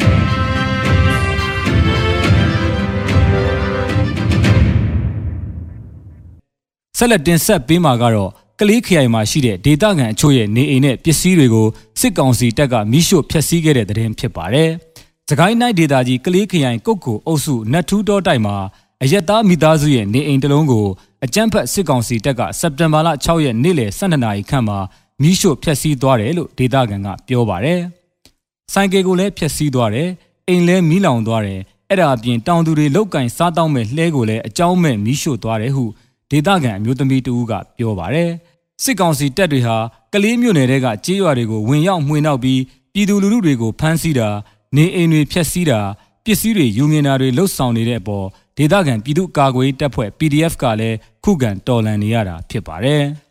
[6.98, 11.66] ဆက်လက်တင်ဆက်ပေးမှာကတော့ ကလေးခရိုင်မှာရှိတဲ့ဒေသခံအချို့ရဲ့နေအိမ်နဲ့ပစ္စည်းတွေကို
[12.00, 14.70] စစ်ကောင်စီတပ်ကမိရှို့ဖျက်ဆီးခဲ့တဲ့တဲ့တင်ဖြစ်ပါတယ်။
[15.28, 18.56] စကိုင်းနိုင်ဒေသကြီးကလေးခရိုင်ကုတ်ကိုအုပ်စုနတ်ထူးတောတိုက်မှာ
[19.02, 20.86] အရက်သားမိသားစုရဲ့နေအိမ်တစ်လုံးကို
[21.24, 24.78] အကြမ်းဖက်စစ်ကောင်စီတပ်ကစက်တင်ဘာလ6ရက်နေ့လယ်12နာရီခန့်မှာ
[25.22, 27.80] မိရှို့ဖျက်ဆီးသွားတယ်လို့ဒေသခံကပြောပါတယ်။
[28.72, 30.08] ဆိုင်ကယ်ကိုလည်းဖျက်ဆီးသွားတယ်။
[30.48, 31.60] အိမ်လည်းမီးလောင်သွားတယ်။
[31.90, 35.84] အဲ့ဒါအပြင်တောင်သူတွေလောက်ကင်စားတောင်းမဲ့လှဲကိုလည်းအကြောင်းမဲ့မိရှို့သွားတယ်ဟု
[36.30, 38.30] ဒေသခံအမျိုးသမီးတဦးကပြောပါတယ်။
[38.82, 39.76] စစ်ကောင်စီတပ်တွေဟာ
[40.12, 42.60] ကလေးမြို့နယ်တွေကကြေးရွာတွေကိုဝင်ရောက်မှွေနှောက်ပြီး
[42.94, 44.28] ပြည်သူလူထုတွေကိုဖမ်းဆီးတာ
[44.76, 45.80] နေအိမ်တွေဖျက်ဆီးတာ
[46.24, 53.04] ပစ္စည်းတွေယူမြင်တာတွေလှုပ်ဆောင်နေတဲ့အပေါ်ဒေသခံပြည်သူ့ကာကွယ်တပ်ဖွဲ့ PDF ကလည်းခုခံတော်လှန်နေရတာဖြစ်ပါတယ်။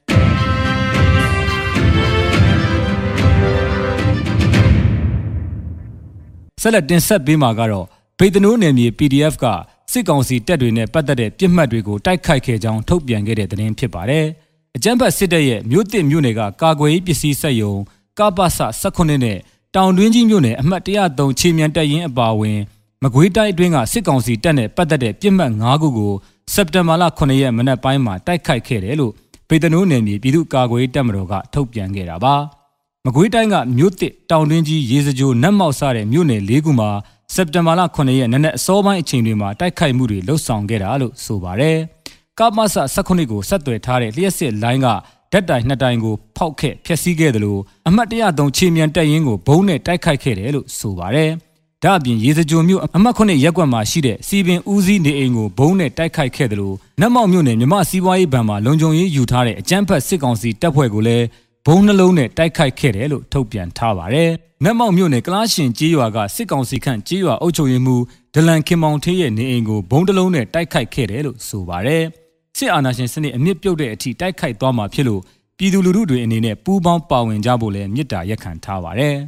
[6.61, 7.85] ဆက်လက်တင်ဆက်ပေးမှာကတော့
[8.19, 9.45] ဗေဒနိုးနယ်မြေ PDF က
[9.91, 14.27] စစ်ကောင်စီတပ်တွေနဲ့ပတ်သက်တဲ့ပြစ်မှတ်တွေကိုတိုက်ခိုက်ခဲ့ကြောင်းထုတ်ပြန်ခဲ့တဲ့သတင်းဖြစ်ပါတယ်။
[14.75, 17.73] အကြမ်းဖက်စစ်တပ်ရဲ့မြို့တစ်မြို့နယ်ကကာကွယ်ရေးပစ္စည်းစက်ယုံ
[18.19, 18.47] ကပ္ပစ
[18.81, 19.37] 18နဲ့
[19.75, 22.59] တောင်တွင်းကြီးမြို့နယ်အမှတ်103ခြေမြန်တပ်ရင်းအပါအဝင်
[23.03, 26.13] မကွေးတိုင်းအတွင်းကစစ်ကောင်စီတပ်နဲ့ပတ်သက်တဲ့ပြစ်မှတ်၅ခုကို
[26.53, 29.13] စက်တင်ဘာလ9ရက်မနက်ပိုင်းမှာတိုက်ခိုက်ခဲ့တယ်လို့
[29.47, 32.35] ပေတနိုးနယ်မြေပြည်သူ့ကာကွယ်ရေးတပ်မတော်ကထုတ်ပြန်ခဲ့တာပါ။
[33.05, 36.89] မကွေးတိုင်းကမြို့တစ်တောင်တွင်းကြီးရေစကြိုနတ်မောက်စတဲ့မြို့နယ်၄ခုမှာ
[37.35, 41.79] စက်တင်ဘာလ9ရက်နနက်အစောပိုင်းအချိန်တွေမှာတိုက်ခိုက်မှုတွေလှုပ်ဆောင်ခဲ့တာလို့ဆိုပါတယ်။
[42.39, 44.87] ကာမဆ18ကိုဆက်သွယ်ထားတဲ့လျှက်စစ်လိုင်းက
[45.31, 51.31] ဓာတ်တိုင်နှစ်တိုင်ကိုဖောက်ခဲ့ဖျက်ဆီးခဲ့တယ်လို့အမှတ်103ခြေမြန်တက်ရင်ကိုဘုံနဲ့တိုက်ခိုက်ခဲ့တယ်လို့ဆိုပါတယ်။
[51.83, 61.25] ဒါအပြင်ရေစကြိုမြို့အမှတ်9ရက်ကွက်မှာရှိတဲ့စီပင်ဦးစီးနေအိမ်ကိုဘုံနဲ့တိုက်ခိုက်ခဲ့တယ်လို့နတ်မောက်မြို့နယ်မြမစီးပွားရေးဘဏ်မှာလုံခြုံရေးယူထားတဲ့အကြမ်းဖက်စစ်ကောင်စီတပ်ဖွဲ့ကိုလည်း
[61.65, 64.31] ဘုံနှလုံးနဲ့တိုက်ခိုက်ခဲ့တယ်လို့ထုတ်ပြန်ထားပါတယ်။
[64.63, 72.05] နတ်မောက်မြို့နယ်ကလားရှင်ကြေးရွာကစစ်ကောင်စီခန့်ကြေးရွာအုပ်ချုပ်ရေးမှူးဒလန်ခင်မောင်ထေးရဲ့နေအိမ်ကိုဘုံတစ်လုံးနဲ့တိုက်ခိုက်ခဲ့တယ်လို့ဆိုပါတယ်။
[72.57, 75.21] စစ်အာဏာရှင်စနစ်အမြင့်ပြုတ်တဲ့အထိတိုက်ခိုက်သွားမှာဖြစ်လို့
[75.57, 79.15] ပြည်သူလူထုတွေအနေနဲ့ပူးပေါင်းပါဝင်ကြဖို့လည်းမြစ်တာရက်ခံထားပါတယ်။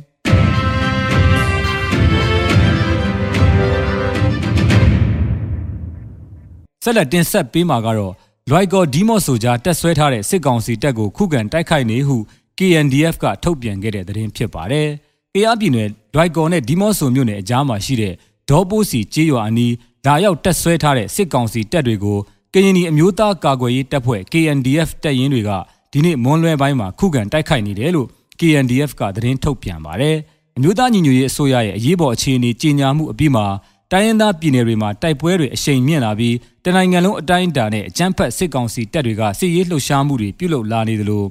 [6.83, 8.13] ဆက်လက်တင်ဆက်ပေးမှာကတော့
[8.49, 12.17] လွိုက်ကော်ဒီမော့ဆိုကြားတက်ဆွဲထားတဲ့စစ်ကောင်စီတပ်ကိုခုခံတိုက်ခိုက်နေဟု
[12.57, 14.87] KNDF ကထုတ်ပြန်ခဲ့တဲ့သတင်းဖြစ်ပါတယ်။
[15.35, 18.13] အေးအပြည်နယ်လွိုက်ကော်နဲ့ဒီမော့ဆိုမြို့နယ်အကြားမှာရှိတဲ့
[18.49, 19.73] ဒေါ်ပိုးစီကျေးရွာအနီး
[20.05, 22.17] လာရောက်တက်ဆွဲထားတဲ့စစ်ကောင်စီတပ်တွေကို
[22.53, 25.51] ကရင်နီအမျိုးသားကာကွယ်ရေးတပ်ဖွဲ့ KNDF တပ်ရင်းတွေက
[25.91, 28.07] ဒီနေ့မွန်းလွဲပိုင်းမှာခုခံတိုက်ခိုက်နေတယ်လို့
[28.39, 30.15] KNDF ကသတင်းထုတ်ပြန်ပါတယ်။
[30.57, 33.45] အမျိုးသားညီညွတ်ရေးအစိုးရရဲ့အရေးပေါ်အခြေအနေကြီးညာမှုအပြီးမှာ
[33.91, 41.25] တိုင်းရင်းသားပြည်နယ်တွေမှာတိုက်ပွဲတွေအရှိန်မြင့်လာပြီးတနိုင်ငံလုံးအတိုင်းအတာနဲ့အကြမ်းဖက်စစ်ကောင်စီတပ်တွေကစစ်ရေးလှုပ်ရှားမှုတွေပြုလုပ်လာနေသလို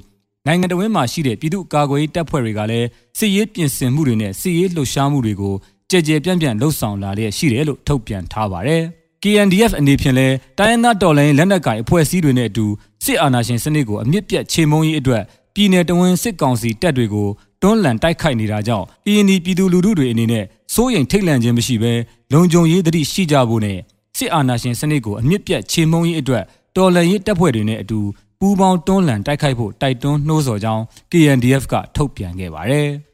[0.47, 5.55] နိုင်ငံတော်ဝန်မှာရှိတဲ့ပြည်သူ့ကာကွယ်ရေးတပ်ဖွဲ့တွေကလည်းစစ်ရေးပြင်ဆင်မှုတွေနဲ့စစ်ရေးလှုပ်ရှားမှုတွေကို
[5.89, 8.83] ကြည်ကြဲပြန့်ပြန့်လှုပ်ဆောင်လာလျက်ရှိတယ်လို့ထုတ်ပြန်ထားပါတယ်။
[9.23, 10.27] KNDF အနေဖြင့်လဲ
[10.59, 12.65] တိုင်းရင်းသားတော်လှန်ရေးလက်နက်ကိုင်အဖွဲ့အစည်းတွေနဲ့အတူ
[13.03, 17.27] စစ်အာဏာရှင်စနစ်ကိုအမြင့်ပြတ်ချေမှုန်းရေးအတွက်ပြည်내တဝင်းစစ်ကောင်စီတပ်တွေကို
[17.61, 21.93] တွန်းလှန်တိုက်ခိုက်နေတာကြောင့် PND ပြည်သူလူထုတွေအနေနဲ့စိုးရိမ်ထိတ်လန့်ခြင်းမရှိဘဲ
[22.33, 23.79] လုံခြုံရေးသတိရှိကြဖို့နဲ့
[24.17, 26.43] စစ်အာဏာရှင်စနစ်ကိုအမြင့်ပြတ်ချေမှုန်းရေးအတွက်
[26.77, 27.99] တော်လှန်ရေးတပ်ဖွဲ့တွေနဲ့အတူ
[28.39, 32.89] ပူးပေါင်းတွန်းလှန်တိုက်ခိုက်ဖို့တိုက်တွန်းနှိုးဆော်ကြောင်း KNDF ကထုတ်ပြန်ခဲ့ပါတယ်။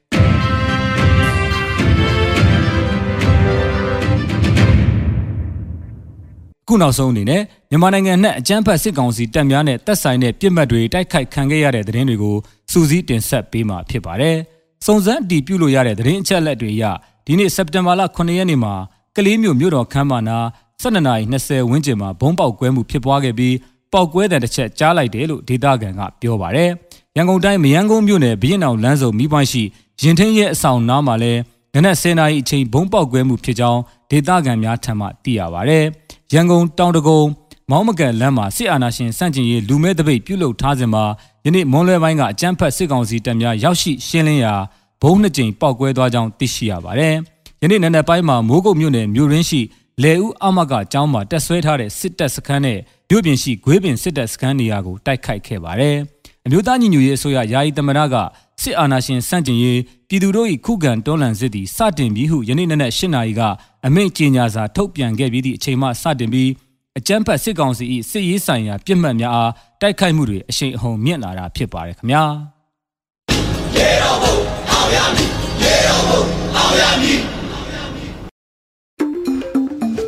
[6.67, 12.35] ခုနောက်ဆုံးအနေနဲ့မြန်မာနိုင်ငံနဲ့အကြမ်းဖက်စစ်ကောင်စီတပ်များနဲ့တပ်ဆိုင်တဲ့ပြစ်မှတ်တွေတိုက်ခိုက်ခံခဲ့ရတဲ့သတင်းတွေကို
[12.71, 14.37] စူးစီးတင်ဆက်ပေးမှာဖြစ်ပါတယ်။
[14.85, 16.83] စုံစမ်းတည်ပြုလို့ရတဲ့သတင်းအချက်အလက်တွေအရ
[17.25, 18.73] ဒီနေ့စက်တင်ဘာလ9ရက်နေ့မှာ
[19.15, 20.37] ကလေးမျိုးမြို့တော်ခမ်းမနာ
[20.81, 23.55] 12:20ဝန်းကျင်မှာဘုံပေါက်ကွဲမှုဖြစ်ပွားခဲ့ပြီး
[23.93, 26.69] ပေါက်ကွဲတဲ့တစ်ချက်ကြားလိုက်တယ်လို့ဒေသခံကပြောပါတယ်။
[27.15, 29.63] ရန်ကုန်တိုင်းမယန်းကုန်းမြို့နယ်ဘရင်အောင်လမ်းစုံမိပွိုင်းရှိ
[30.01, 31.33] ရင်ထင်းရဲ့အဆောင်နားမှာလဲ
[31.73, 35.85] နနက်10:00နာရီအချိန်ဘုံပေါက်ကွဲမှုဖြစ်ကြောင်းဒေသခံများထံမှသိရပါတယ်။
[36.33, 37.21] ရန်ကုန်တောင်တကုံ
[37.69, 41.03] မောင်းမကန်လမ်းမှာစစ်အာဏာရှင်စန့်ကျင်ရေးလူမဲတပိတ်ပြုလုပ်ထားစဉ်မှာ
[41.45, 44.53] ယနေ့မွန်လွယ်ပိုင်းကအကြမ်းဖက်စစ်ကောင်စီတပ်များရောက်ရှိရှင်းလင်းရာ
[45.01, 47.15] ဘုံနှစ်ကြိမ်ပောက်ကွဲသွားကြောင်းသိရှိရပါတယ်။
[47.61, 49.61] ယနေ့နံနက်ပိုင်းမှာမိုးကုတ်မြို့နယ်မြို့ရင်းရှိ
[50.03, 55.97] လေဦးအမကကျောင်းမှာတက်ဆွဲထားတဲ့စစ်တပ်စခန်းနဲ့မြို့ပြင်ရှိဂွေးပင်စစ်တပ်စခန်းနေရာကိုတိုက်ခိုက်ခဲ့ပါတယ်။
[56.45, 58.15] အမျိုးသားညီညွတ်ရေးအစိုးရယာယီသမရက
[58.61, 63.41] စစ်အာဏာရှင်စန့်ကျင်ရေးပြည်သူတို့၏ခုခံတွန်းလှန်စစ်သည်စတင်ပြီးဟုယနေ့နနက်၈နာရီက
[63.85, 66.49] အမိန့်ကြေညာစာထုတ်ပြန်ခဲ့ပြီးသည့်အချိန်မှစတင်ပြီး
[66.97, 72.23] အကြမ်းဖက်စစ်ကောင်စီ၏စစ်ရေးဆိုင်ရာပြစ်မှတ်များအားတိုက်ခိုက်မှုတွေအရှိန်အဟုန်မြင့်လာတာဖြစ်ပါတယ်ခင်ဗျာ
[73.75, 74.35] ရေတော်ဘုံ
[74.71, 75.29] အောင်ရမည်
[75.63, 76.21] ရေတော်ဘုံ
[76.55, 77.19] အောင်ရမည်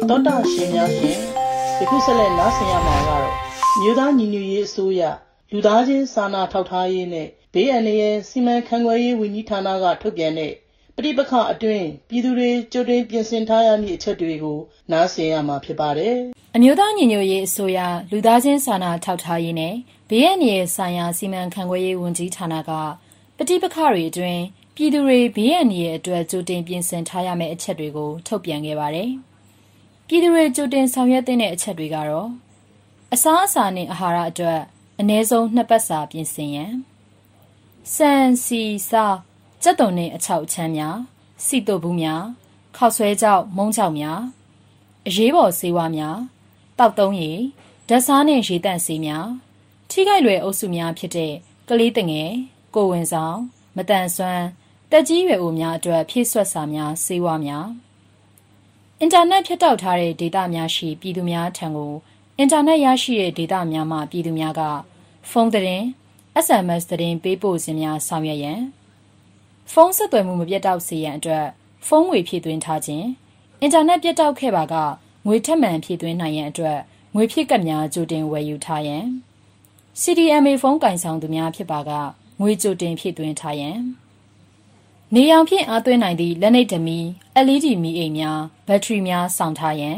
[0.09, 1.15] တောတာရှင်များရှင်
[1.79, 3.27] ယခုဆက်လက်နားဆင်ရမှာကတော့
[3.79, 5.01] မြို့သားညီညွတ်ရေးအစိုးရ
[5.51, 7.27] လူသားချင်းစာနာထောက်ထားရေးနဲ့
[7.57, 10.53] ဘေးအန္တရာယ်စီမံခန့်ခွဲရေးဝန်ကြီးဌာနကထုတ်ပြန်တဲ့
[10.95, 14.59] ပဋိပက္ခအတွင်းပြည်သူတွေကြိုတင်ပြင်ဆင်ထားရမည့်အချက်တွေကို
[14.91, 16.15] နားဆင်ရမှာဖြစ်ပါတယ်။
[16.55, 17.79] အမျိုးသားညီညွတ်ရေးအစိုးရ
[18.11, 19.75] လူသားချင်းစာနာထောက်ထားရေးနဲ့
[20.09, 22.71] ဘေးအန္တရာယ်ဆိုင်ရာစီမံခန့်ခွဲရေးဝန်ကြီးဌာနက
[23.37, 24.41] ပဋိပက္ခတွေအတွင်း
[24.75, 29.09] ပြည်သူတွေဘေးအန္တရာယ်အတွက်ကြိုတင်ပြင်ဆင်ထားရမယ့်အချက်တွေကိုထုတ်ပြန်ခဲ့ပါတယ်။
[30.07, 32.29] ပြည်သူတွေကြိုတင်ဆောင်ရွက်တဲ့အချက်တွေကတော့
[33.13, 34.61] အစားအစာနဲ့အာဟာရအတွက်
[34.99, 36.73] အနည်းဆုံးနှစ်ပတ်စာပြင်ဆင်ရန်
[37.93, 38.11] စံ
[38.43, 39.05] စီစာ
[39.61, 40.97] ကြက်တုံနဲ့အချောက်ချမ်းများ
[41.45, 42.23] စီတုပ်ဘူးများ
[42.75, 44.19] ခောက်ဆွဲကြောက်မုံကြောက်များ
[45.07, 46.17] အရေးပေါ်ဆေးဝါးများ
[46.79, 47.39] တောက်သုံးရည်
[47.87, 49.25] ဓာတ်စားနဲ့ရေတန့်ဆေးများ
[49.89, 51.33] ထိခိုက်လွယ်အုပ်စုများဖြစ်တဲ့
[51.69, 52.31] ကလေးတငယ်
[52.75, 53.37] ကိုဝင်ဆောင်
[53.75, 54.45] မတန်ဆွမ်း
[54.91, 57.67] တက်ကြီးရွယ်အိုများအတွက်ဖြည့်ဆွတ်စာများဆေးဝါးများ
[58.99, 61.93] အင်တာနက်ဖြတ်တောက်ထားတဲ့ဒေတာများရှိပြည်သူများထံကို
[62.37, 64.61] အင်တာနက်ရရှိတဲ့ဒေတာများမှပြည်သူများက
[65.29, 65.85] ဖုန်းသတင်း
[66.43, 68.61] SMS သတင်းပေးပို့ခြင်းများဆောင်ရွက်ရန်
[69.71, 71.45] ဖုန်းဆက်သွယ်မှုမပြတ်တောက်စေရန်အတွက်
[71.87, 73.07] ဖုန်းငွေဖြည့်သွင်းထားခြင်း
[73.61, 74.75] အင်တာနက်ပြတ်တောက်ခဲ့ပါက
[75.25, 76.79] ငွေထက်မှန်ဖြည့်သွင်းနိုင်ရန်အတွက်
[77.15, 79.05] ငွေဖြည့်ကပ်များကြိုတင်ဝယ်ယူထားရန်
[80.01, 81.91] CDMA ဖုန်းကင်ဆောင်သူများဖြစ်ပါက
[82.41, 83.77] ငွေကြိုတင်ဖြည့်သွင်းထားရန်
[85.13, 86.99] နေရောင်ဖြင့်အားသွင်းနိုင်သည့်လက်နှိပ်ဓမီ
[87.45, 89.97] LED မီးအိမ်များဘက်ထရီများစောင့်ထားရန်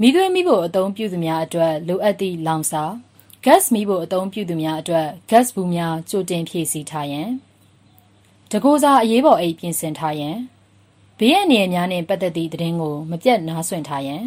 [0.00, 2.84] မိသွေးမိဖို့အသုံးပြုသူများအတွက်လိုအပ်သည့်လောင်စာ
[3.46, 7.28] gas မိဖို့အသုံးပြုသူများအတွက် gas ဘူးများကြိုတင်ဖြည့်ဆည်းထားရန်
[8.50, 10.36] တကူစားအရေးပေါ်အိတ်ပြင်ဆင်ထားရန်
[11.18, 14.24] ဘေးရန်နေရာများနှင့်ပတ်သက်သည့်သတင်းကိုမပြတ်နားဆွင့်ထားရန်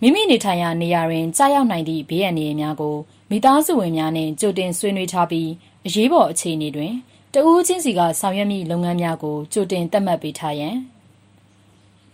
[0.00, 2.96] မိမိနေထိုင်ရာနေရာတွင်ကြားရောက်နိုင်သည့်ဘေးရန်နေရာများကို
[3.30, 5.48] မိသားစုဝင်များနှင့်ကြိုတင်ဆွေးနွေးထားပြီး
[5.86, 6.92] အရေးပေါ်အခြေအနေတွင်
[7.34, 10.76] တဦးချင်းစီကဆောင်ရွက်မိလုပ်ငန်းများကိုကြိုတင်သတ်မှတ်ပေးထားရန်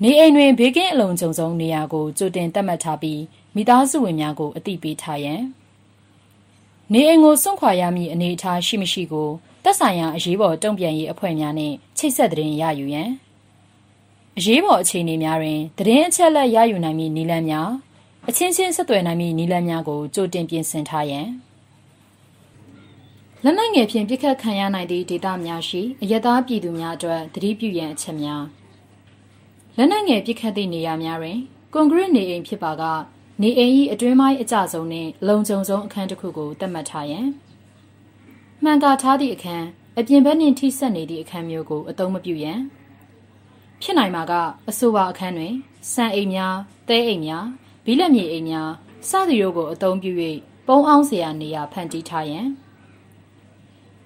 [0.02, 3.20] နေအိမ်တွင်ဘေးကင်းအလုံးစုံဆုံးနေရာကိုကြိုတင်သတ်မှတ်ထားပြီး
[3.54, 5.42] မိသားစုဝင်များကိုအသိပေးထားရန်
[6.92, 9.28] နေအိမ်ကိုစွန့်ခွာရမည့်အနေအထားရှိမရှိကို
[9.64, 13.10] သက်ဆိုင်ရာအရေးပေါ်တုံ့ပြန်ရေးအဖွဲ့များနှင့်ချိတ်ဆက်သတင်းရယူရန်
[14.38, 17.70] အရေးပေါ်အခြေအနေများတွင်သတင်းအချက်အလက်ရယူနိုင်မည့်နည်းလမ်းများ
[18.28, 21.28] အချင်းချင်းဆက်သွယ်နိုင်မည့်နည်းလမ်းများကိုကြိုတင်ပြင်ဆင်ထားရန်
[23.44, 28.44] လက်နက်ငယ်ဖြင့်ပြစ်ခတ်ခံရနိုင်သည့်ဒေသများရှိအယက်သားပြည်သူများအတွက်သတိပြုရန်အချက်များ
[29.76, 31.38] လက်နက်ငယ်ပြစ်ခတ်သည့်နေရာများတွင်
[31.72, 32.82] ကွန်ကရစ်နေအိမ်ဖြစ်ပါက
[33.42, 37.26] နေအိမ်ဤအတွင်းပိုင်းအကျဆုံးနှင့်လုံခြုံဆုံးအခန်းတစ်ခုကိုသတ်မှတ်ထားရန်
[38.64, 39.66] မှန်ကာထားသည့်အခန်း
[39.98, 42.60] အပြင်ဘက်နှင့်ထိစပ်နေသည့်အခန်းမျိုးကိုအသုံးမပြုရန်
[43.82, 44.32] ဖြစ်နိုင်မှာက
[44.68, 45.54] အဆိုပါအခန်းတွင်
[45.92, 46.54] စံအိမ်များ၊
[46.88, 47.44] တဲအိမ်များ၊
[47.84, 48.70] ဘီလက်မြေအိမ်များ
[49.08, 50.12] စသည်တို့ကိုအသုံးပြု၍
[50.66, 52.46] ပုံအောင်စရာနေရာဖန်တီးထားရန်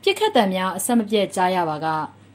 [0.02, 1.86] ပြစ်ခတ်တံများအဆက်မပြတ်ကြားရပါက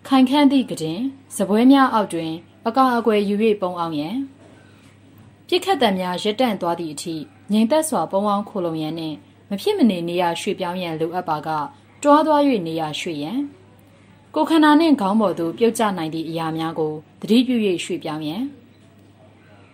[0.07, 0.99] ခိုင်ခန့်သည့်ကတင်
[1.35, 2.31] စပွဲများအောက်တွင်
[2.67, 4.17] အကာအကွယ်ယူ၍ပုံအောင်ရန်။
[5.49, 7.15] ပြစ်ခတ်တံများရက်တန့်သွားသည့်အထိ
[7.51, 9.15] ငြိမ်သက်စွာပုံအောင်ခိုလုံရန်နှင့်
[9.49, 11.49] မဖြစ်မနေနေရရွှေ့ပြောင်းရန်လိုအပ်ပါက
[12.03, 13.39] တွားသွား၍နေရရွှေ့ရန်
[14.35, 17.55] ကိုခန္ဓာနှင့်ခေါင်းပေါ်သို့ပြုတ်ကျနိုင်သည့်အရာများကိုသတိပြု၍
[17.85, 18.43] ရွှေ့ပြောင်းရန်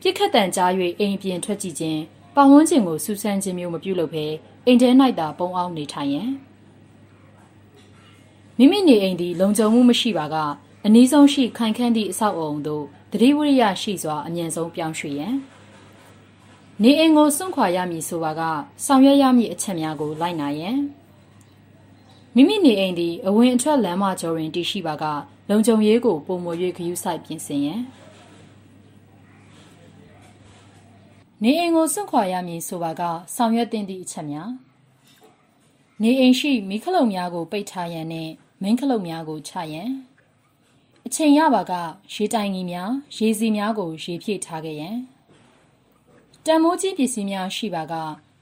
[0.01, 2.01] ပြစ်ခတ်တံကြား၍အိမ်ပြင်ထွက်ကြည့်ခြင်း
[2.35, 4.25] ပတ်ဝန်းကျင်ကိုစူးစမ်းခြင်းမျိုးမပြုလုပ်ဘဲ
[4.65, 6.31] အိမ်ထဲ၌သာပုံအောင်နေထိုင်ရန်
[8.57, 10.35] မိမိနေအိမ်သည်လုံခြုံမှုမရှိပါက
[10.85, 15.35] အနည်းဆုံးရှိခိုင်ခန့်သည့်အဆောက်အအုံသို့တတိဝရိယရှိစွာအမြင့်ဆုံးပြောင်းရွှေ့ရန်
[16.81, 18.41] နေအိမ်ကိုစွန့်ခွာရမည်ဆိုပါက
[18.85, 20.77] ဆောင်ရွက်ရမည့်အချက်များကိုလိုက်နာရန်
[22.35, 25.03] မိမိနေအိမ်သည်အဝင်အထွက်လမ်းမကျော်တွင်တည်ရှိပါက
[25.49, 27.81] လုံခြုံရေးကိုပုံမွေ၍ဂရုစိုက်ပြင်ဆင်ရန်
[31.43, 33.01] နေအိမ်ကိုစွန့်ခွာရမည်ဆိုပါက
[33.35, 34.49] ဆောင်ရွက်သင့်သည့်အချက်များ
[36.01, 38.31] နေအိမ်ရှိမိခလုံများကိုပိတ်ထားရန်နှင့်
[38.61, 39.89] မင်းခလုတ်များကိုချရန်
[41.05, 41.73] အချိန်ရပါက
[42.13, 44.97] ရေတိုင်ကြီးများရေစီများကိုရေဖြည့်ထားခဲ့ရန်
[46.47, 47.93] တံမိုးကြီးပစ္စည်းများရှိပါက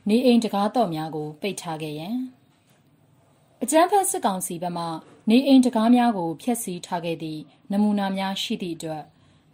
[0.10, 2.18] နေအိမ်တကားတော့များကို ပိတ်ထားခဲ့ရန်
[3.64, 4.86] အကျန်းဖက်စစ်ကောင်စီဘက်မှ
[5.30, 9.04] နေအိမ်တကားများကိုဖျက်ဆီးထားခဲ့သည့်နမူနာများရှိသည့်အတွက်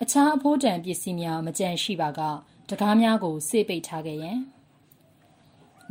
[0.02, 2.22] အခြားအဖိုးတန်ပစ္စည်းများမကြံရှိပါက
[2.70, 4.40] တကားများကိုစေပိတ်ထားခဲ့ရန်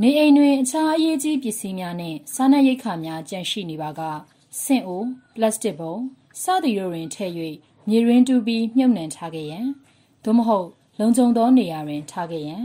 [0.03, 4.01] နေအိမ်တွင်အခြားအရေးကြီးပစ္စည်းများနှင့်စားနပ်ရိက္ခာများကြန့်ရှိနေပါက
[4.63, 5.95] ဆင့်အိုပလတ်စတစ်ပုံ
[6.43, 7.33] စသည်တို့တွင်ထည့်၍
[7.89, 9.67] မြေရင်းတူပြီးမြုပ်နှံထားခဲ့ရန်
[10.25, 12.65] သို့မဟုတ် လုံခြုံသောနေရာတွင်ထားခဲ့ရန်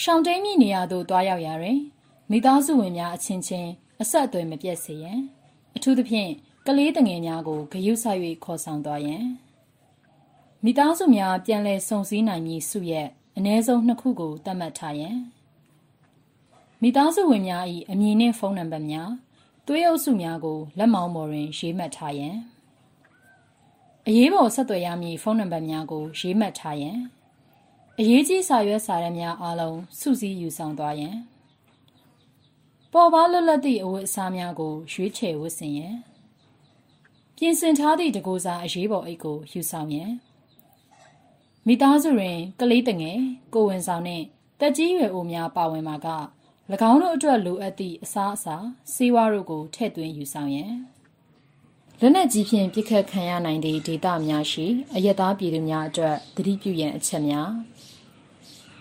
[0.00, 1.78] ရှောင်းတိန်မြနေရာသို့တွားရောက်ရာတွင်
[2.30, 3.70] မိသားစုဝင်များအချင်းချင်း
[4.02, 5.18] အဆက်အသွယ်မပြတ်စေရန်
[5.76, 6.30] အထူးသဖြင့်
[6.66, 9.24] ကလေးတငယ်များကိုဂရုစိုက်၍ခေါ်ဆောင်သွားရန်
[10.64, 15.16] မိသားစုများပြန်လည်စုံစည်းနိုင်မည်စုရက်အ ਨੇ ဆုံးနှစ်ခုကိုသတ်မှတ်ထားရန်
[16.82, 19.10] မိသားစုဝင်များ၏အမည်နှင့်ဖုန်းနံပါတ်များ
[19.66, 22.36] သွေးအုပ်စုများကိုလက်မောင်းပေါ်တွင်ရေးမှတ်ထားရန်
[24.08, 26.98] အရေးပေါ်ဆက်သွယ်ရမည့်ဖုန်းနံပါတ်များကိုရေးမှတ်ထားရန်
[27.98, 31.16] အရေးကြီးစာရွက်စာတမ်းများအားလုံးစုစည်းယူဆောင်သွားရန်
[32.92, 35.96] ပေါ်ပါလွတ်လပ်သည့်အဝတ်အစားများကိုရွေးချယ်ဝတ်ဆင်ရန်
[37.36, 40.10] ပြင်ဆင်ထားသည့်တကူစားအရေးပေါ်အိတ်ကိုယူဆောင်ရန်
[41.66, 43.18] မိသားစုတွင်ကလေးတငယ်
[43.54, 44.24] ကိုဝင်ဆောင်နှင့်
[44.60, 46.08] တက်ကြီးရွယ်အိုများပါဝင်မှာက၎
[46.90, 48.56] င်းတို့အတွက်လိုအပ်သည့်အစားအစာ
[48.94, 50.72] စေဝါတို့ကိုထည့်သွင်းယူဆောင်ရန်
[52.02, 57.50] လက်နက်ကြီးဖြင့်ပစ်ခတ်ခံရနိုင်သည့်ဒေသများရှိအရက်သားပြည်သူများအတွက်သတိပြုရန်အချက်များ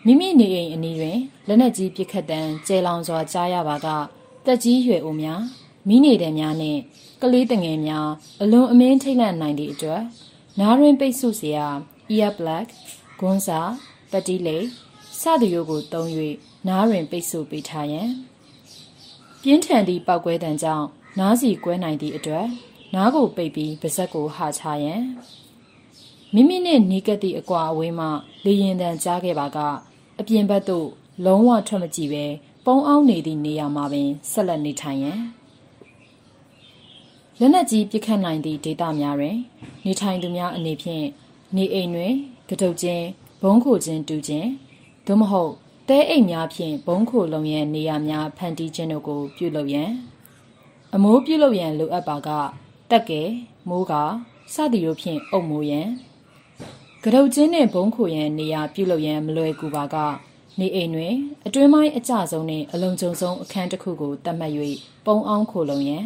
[0.05, 3.88] မိမိနေအိမ်အနီးတွင်လက်နက်ကြီးပစ်ခတ်တံကျဲလောင်စွာကြားရပါက
[4.45, 5.41] တက်ကြီးရွယ်အိုများ
[5.88, 6.79] မိနေတဲ့များနှင့်
[7.21, 8.10] ကလေးတငယ်များ
[8.41, 10.01] အလွန်အမင်းထိတ်လန့်နိုင်သည့်အတွက်
[10.60, 11.67] နားရင်းပိတ်ဆို့စရာ
[12.15, 12.67] ear plug
[13.19, 13.60] ဂွန်းစာ
[14.12, 14.58] ပတိလိ
[15.21, 16.08] စသတို့ကိုတုံး၍
[16.67, 18.10] နားရင်းပိတ်ဆို့ပေးထားရန်
[19.41, 20.88] ပြင်းထန်သည့်ပောက်ကွဲတံကြောင့်
[21.19, 22.47] နားစီကွဲနိုင်သည့်အတွက်
[22.93, 25.02] နားကိုပိတ်ပြီးပါဇက်ကိုဟာချရန်
[26.34, 28.08] မိမိနှင့်နီးကပ်သည့်အကွာအဝေးမှ
[28.45, 29.58] လေရင်တံကြားခဲ့ပါက
[30.19, 30.88] အပြင်ဘက်သို့
[31.25, 32.25] လုံးဝထွက်မကြည့်ပဲ
[32.65, 35.19] ပုံအောင်နေသည့်နေရာမှာပင်ဆက်လက်နေထိုင်ရန်
[37.39, 39.38] လက်နက်ကြီးပစ်ခတ်နိုင်သည့်ဒေသများတွင်
[39.86, 41.06] နေထိုင်သူများအနေဖြင့်
[41.56, 42.13] နေအိမ်တွင်
[42.49, 43.06] ကတုတ်ချင်း
[43.41, 44.49] ဘုံခိုခြင်းတူခြင်း
[45.06, 45.52] သို့မဟုတ်
[45.89, 49.91] တဲအိမ်များဖြင့်ဘုံခိုလုံရန်နေရာများဖန်တီးခြင်းတို့ကိုပြုလုပ်ရန်
[50.95, 52.30] အမိုးပြုလုပ်ရန်လိုအပ်ပါက
[52.91, 53.21] တက်ကဲ
[53.69, 53.93] မိုးက
[54.54, 55.89] စသည်တို့ဖြင့်အုပ်မိုးရန်
[57.04, 59.95] ကတုတ်ချင်းနှင့်ဘုံခိုရန်နေရာပြုလုပ်ရန်မလွယ်ကူပါက
[60.60, 64.54] နေအိမ်တွင် အတွင်းပိုင်းအကျဆုံးနှင့်အလုံးကျုံဆုံးအခန်းတစ်ခုကိုတတ်မှတ်၍
[65.06, 66.06] ပုံအောင်ခိုလုံရန်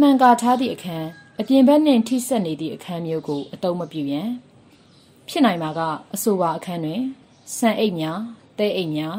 [0.00, 1.08] မှန်ကာထားသည့်အခန်း
[1.40, 4.28] အပြင်ဘက်နှင့်ထိဆက်နေသည့်အခန်းမျိုးကိုအတုံးမပြူရန်
[5.28, 5.80] ဖြစ်နိုင်မှာက
[6.14, 7.02] အဆိုပါအခန်းတွင်
[7.56, 8.18] ဆန်အိတ်များ
[8.58, 9.16] တဲအိတ်များ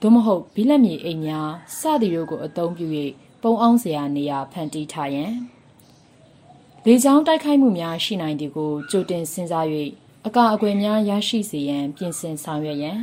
[0.00, 1.48] သို့မဟုတ်ဘီလက်မြေအိတ်များ
[1.78, 2.86] စသည်တို့ကိုအသုံးပြု၍
[3.42, 5.32] ပုံအောင်စရာနေရာဖန်တီးထားရန်
[6.86, 9.66] လေကြောင်းတိုက်ခိုက်မှုများရှိနိုင်သည်ကိုကြိုတင်စဉ်းစား၍
[10.26, 13.00] အကာအကွယ်များရရှိစေရန်ပြင်ဆင်ဆောင်ရွက်ရန်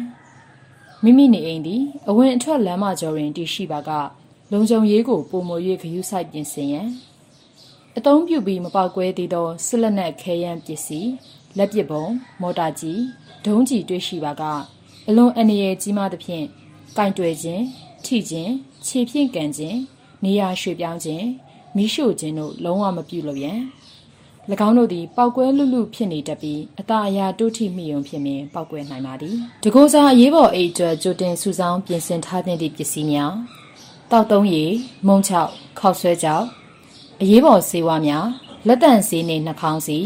[1.03, 3.89] မိမိနေအိမ်သည်အဝင်အထွက်လမ်းမကျော်တွင်တည်ရှိပါက
[4.51, 6.89] လုံခြုံရေးကိုပုံမွေ၍ဂရုစိုက်ပြင်ဆင်ရန်
[7.97, 11.11] အသုံးပြုပြီးမပေါက်ကွဲသေးသောဆွလက်နက်ခဲယမ်းပစ္စည်း
[11.57, 12.05] လက်ပစ်ပုံ
[12.41, 13.01] မော်တာကြီး
[13.45, 14.43] ဒုံးကြီးတွေ့ရှိပါက
[15.07, 16.45] အလွန်အန္တရာယ်ကြီးမားသဖြင့်
[16.97, 17.63] ကင်တွယ်ခြင်း
[18.05, 18.51] ထိခြင်း
[18.85, 19.77] ခြေဖြင့်ကန်ခြင်း
[20.23, 21.25] နေရာရွှေ့ပြောင်းခြင်း
[21.75, 23.59] မိရှို့ခြင်းတို့လုံးဝမပြုလုပ်ရန်၎
[24.67, 33.33] င်းတို့သည်ပောက်ကွဲလွတ်လွဖြစ်နေတတ်ပြီးအသာအရာတိုးထိမိုံဖြစ်မင်ပောက်ကွဲနိုင်ပါသည်တကိုးစားအရေးပေါ်အိတ်ကျွတ်ကြိုတင်စုဆောင်းပြင်ဆင်ထားသည့်ပစ္စည်းများ
[34.11, 34.71] တောက်သုံးရည်
[35.07, 36.45] မုံချောက်ခောက်ဆွဲကြောက်
[37.21, 38.25] အရေးပေါ်ဆေးဝါးများ
[38.67, 39.99] လက်တန့်ဆေးနှင့်နှာခေါင်းစီ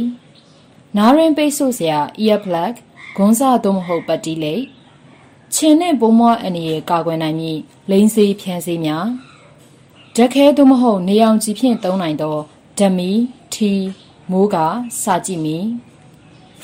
[0.97, 2.73] နားရင်ပိတ်ဆို့စရာ ear plug
[3.15, 4.63] ဂွန်းစာသို့မဟုတ်ပတ်တီးလိတ်
[5.53, 9.05] ခြင်နဲ့ပုံမွားအနေရကာကွယ်နိုင်မည့်လိန်စေးဖြန်းစေးများ
[10.17, 12.37] ဓက်ခဲသို့မဟုတ်နေအောင်ကြည့်ဖြင့်သုံးနိုင်သော
[12.79, 13.11] ဓမီ
[13.53, 13.71] ထီ
[14.31, 14.55] မိုးက
[15.01, 15.57] စာကြည့်မီ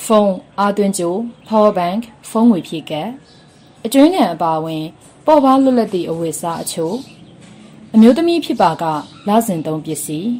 [0.03, 1.13] ဖုန်းအာသွင်းကြို
[1.47, 3.09] power bank ဖုန်းငွေဖြည့်ကပ်
[3.85, 4.83] အတွင်းငံအပါဝင်
[5.25, 6.95] ပေါ်ပါလွတ်လပ်သည့်အဝတ်စားအချို့
[7.93, 8.83] အမျိုးသမီးဖြစ်ပါက
[9.27, 10.31] လစဉ်သုံးပစ္စည်း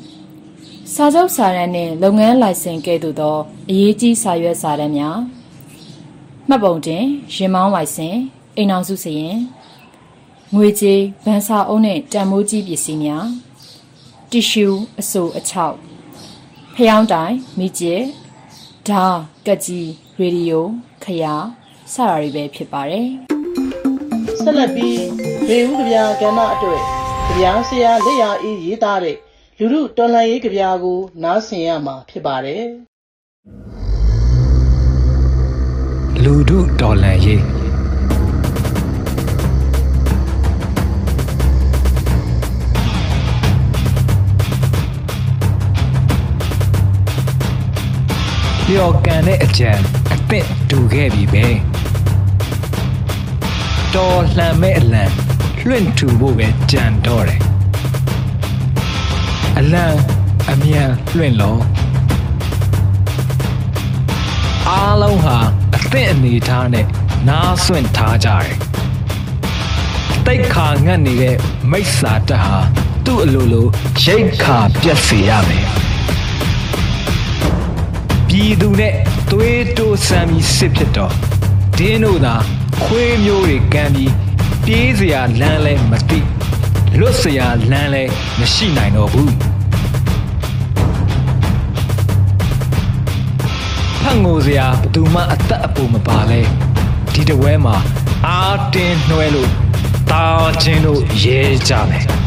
[0.94, 3.38] စာချုပ်စာတမ်းနှင့်လုပ်ငန်းလိုင်စင်ကဲ့သို့သော
[3.70, 5.18] အရေးကြီးစာရွက်စာတမ်းများ
[6.48, 8.16] မှတ်ပုံတင်ရင်မောင်းလိုင်စင်
[8.58, 9.38] အိမ်အောင်စုစရင်
[10.56, 13.26] ငွေကြေးဗန်စာအုပ်နှင့်တံမိုးကြီးပစ္စည်းများ
[14.32, 14.68] တီရှူ
[15.00, 15.78] အဆိုအချောက်
[16.76, 17.96] ဖျောင်းတိုင်မိကျဲ
[18.88, 19.04] ဓာ
[19.46, 20.66] ကက်ကြီးရေဒီယို
[21.04, 21.36] ခရာ
[21.94, 23.08] စတာတွေပဲဖြစ်ပါတယ်
[24.42, 25.02] ဆက်လက်ပြီး
[25.48, 26.82] ဘေဦးကြပြကဏ္ဍအတွက်
[27.26, 29.18] ကြပြဆရာလက်ရအေးရေးသားတဲ့
[29.60, 32.66] လူလူတော်လန်ရေးကြပြကို နားဆင်ရမှာဖြစ်ပါတယ်
[36.24, 37.61] လူလူတော်လန်ရေး
[48.76, 49.72] ပျော်ကန်တဲ့အကြံ
[50.14, 51.46] အသင့်တူခဲ့ပြီပဲ
[53.96, 55.06] တော်လှန်မဲ့အလံ
[55.68, 57.42] လွင့်ထူဖို့ပဲကြံတော့တယ်
[59.60, 59.86] အလံ
[60.52, 61.62] အမြန်လွင့်လို့
[64.70, 65.38] အားလုံးဟာ
[65.76, 66.86] အသင့်အနေထားနဲ့
[67.28, 68.52] နားဆွင့်ထားကြတယ်
[70.26, 71.38] တိတ်ခါငတ်နေတဲ့
[71.72, 72.58] မိစ္ဆာတက်ဟာ
[73.06, 73.68] သူ့အလိုလို
[74.04, 75.81] ရိတ်ခါပြက်စေရမယ်
[78.34, 78.94] ပြည်သူနဲ့
[79.32, 81.14] သွေးတိုးဆမ်းပြီးစစ်ဖြစ်တော့
[81.78, 82.36] ဒင်းတို့သာ
[82.84, 84.14] ခွေးမျိုးတွေကမ်းပြီး
[84.66, 86.20] ပြေးစရာလမ်းလဲမသိ
[87.00, 88.04] လွတ်စရာလမ်းလဲ
[88.40, 89.34] မရှိနိုင်တော့ဘူး
[94.02, 96.42] ဖတ်ငိုစရာဘသူမှအသက်အပူမပါလဲ
[97.14, 97.76] ဒီတပွဲမှာ
[98.28, 98.40] အာ
[98.74, 99.50] တင်းနှွဲလို့
[100.12, 100.26] တာ
[100.62, 102.21] ချင်းတို့ရဲကြမယ်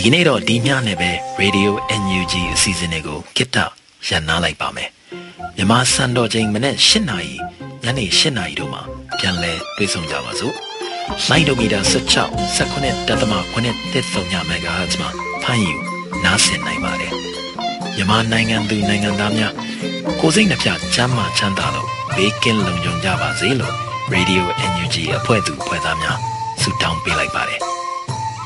[0.00, 1.10] ဒဒီကနေ့တော့ဒီညနဲ့ပဲ
[1.40, 1.70] Radio
[2.02, 3.56] NUG အစီအစဉ်လေးကိုကိတ္တ
[4.08, 4.90] ရန်နာလိုက်ပါမယ်
[5.56, 7.34] မြန်မာစံတော်ချိန်မနေ့၈နာရီ
[7.84, 8.82] ညနေ၈နာရီတို့မှာ
[9.18, 10.54] ပြန်လည်တွေ့ဆုံကြပါစို့
[11.28, 15.10] လိုင်းဒိုမီတာ16 19တက်သမ9တက်ဆုံည MHz မှာ
[15.42, 15.74] ဖမ်းယူ
[16.24, 17.12] နားဆင်နိုင်ပါတယ်
[17.96, 19.54] မြန်မာနိုင်ငံသူနိုင်ငံသားများ
[20.20, 23.74] ကိုယ်စိတ်နှပြချမ်းမာချမ်းသာလို့ဘေးကင်းလုံခြုံကြပါစေလို့
[24.14, 26.18] Radio NUG အဖွဲ့သူအဖွဲ့သားများ
[26.62, 27.69] ဆုတောင်းပေးလိုက်ပါတယ်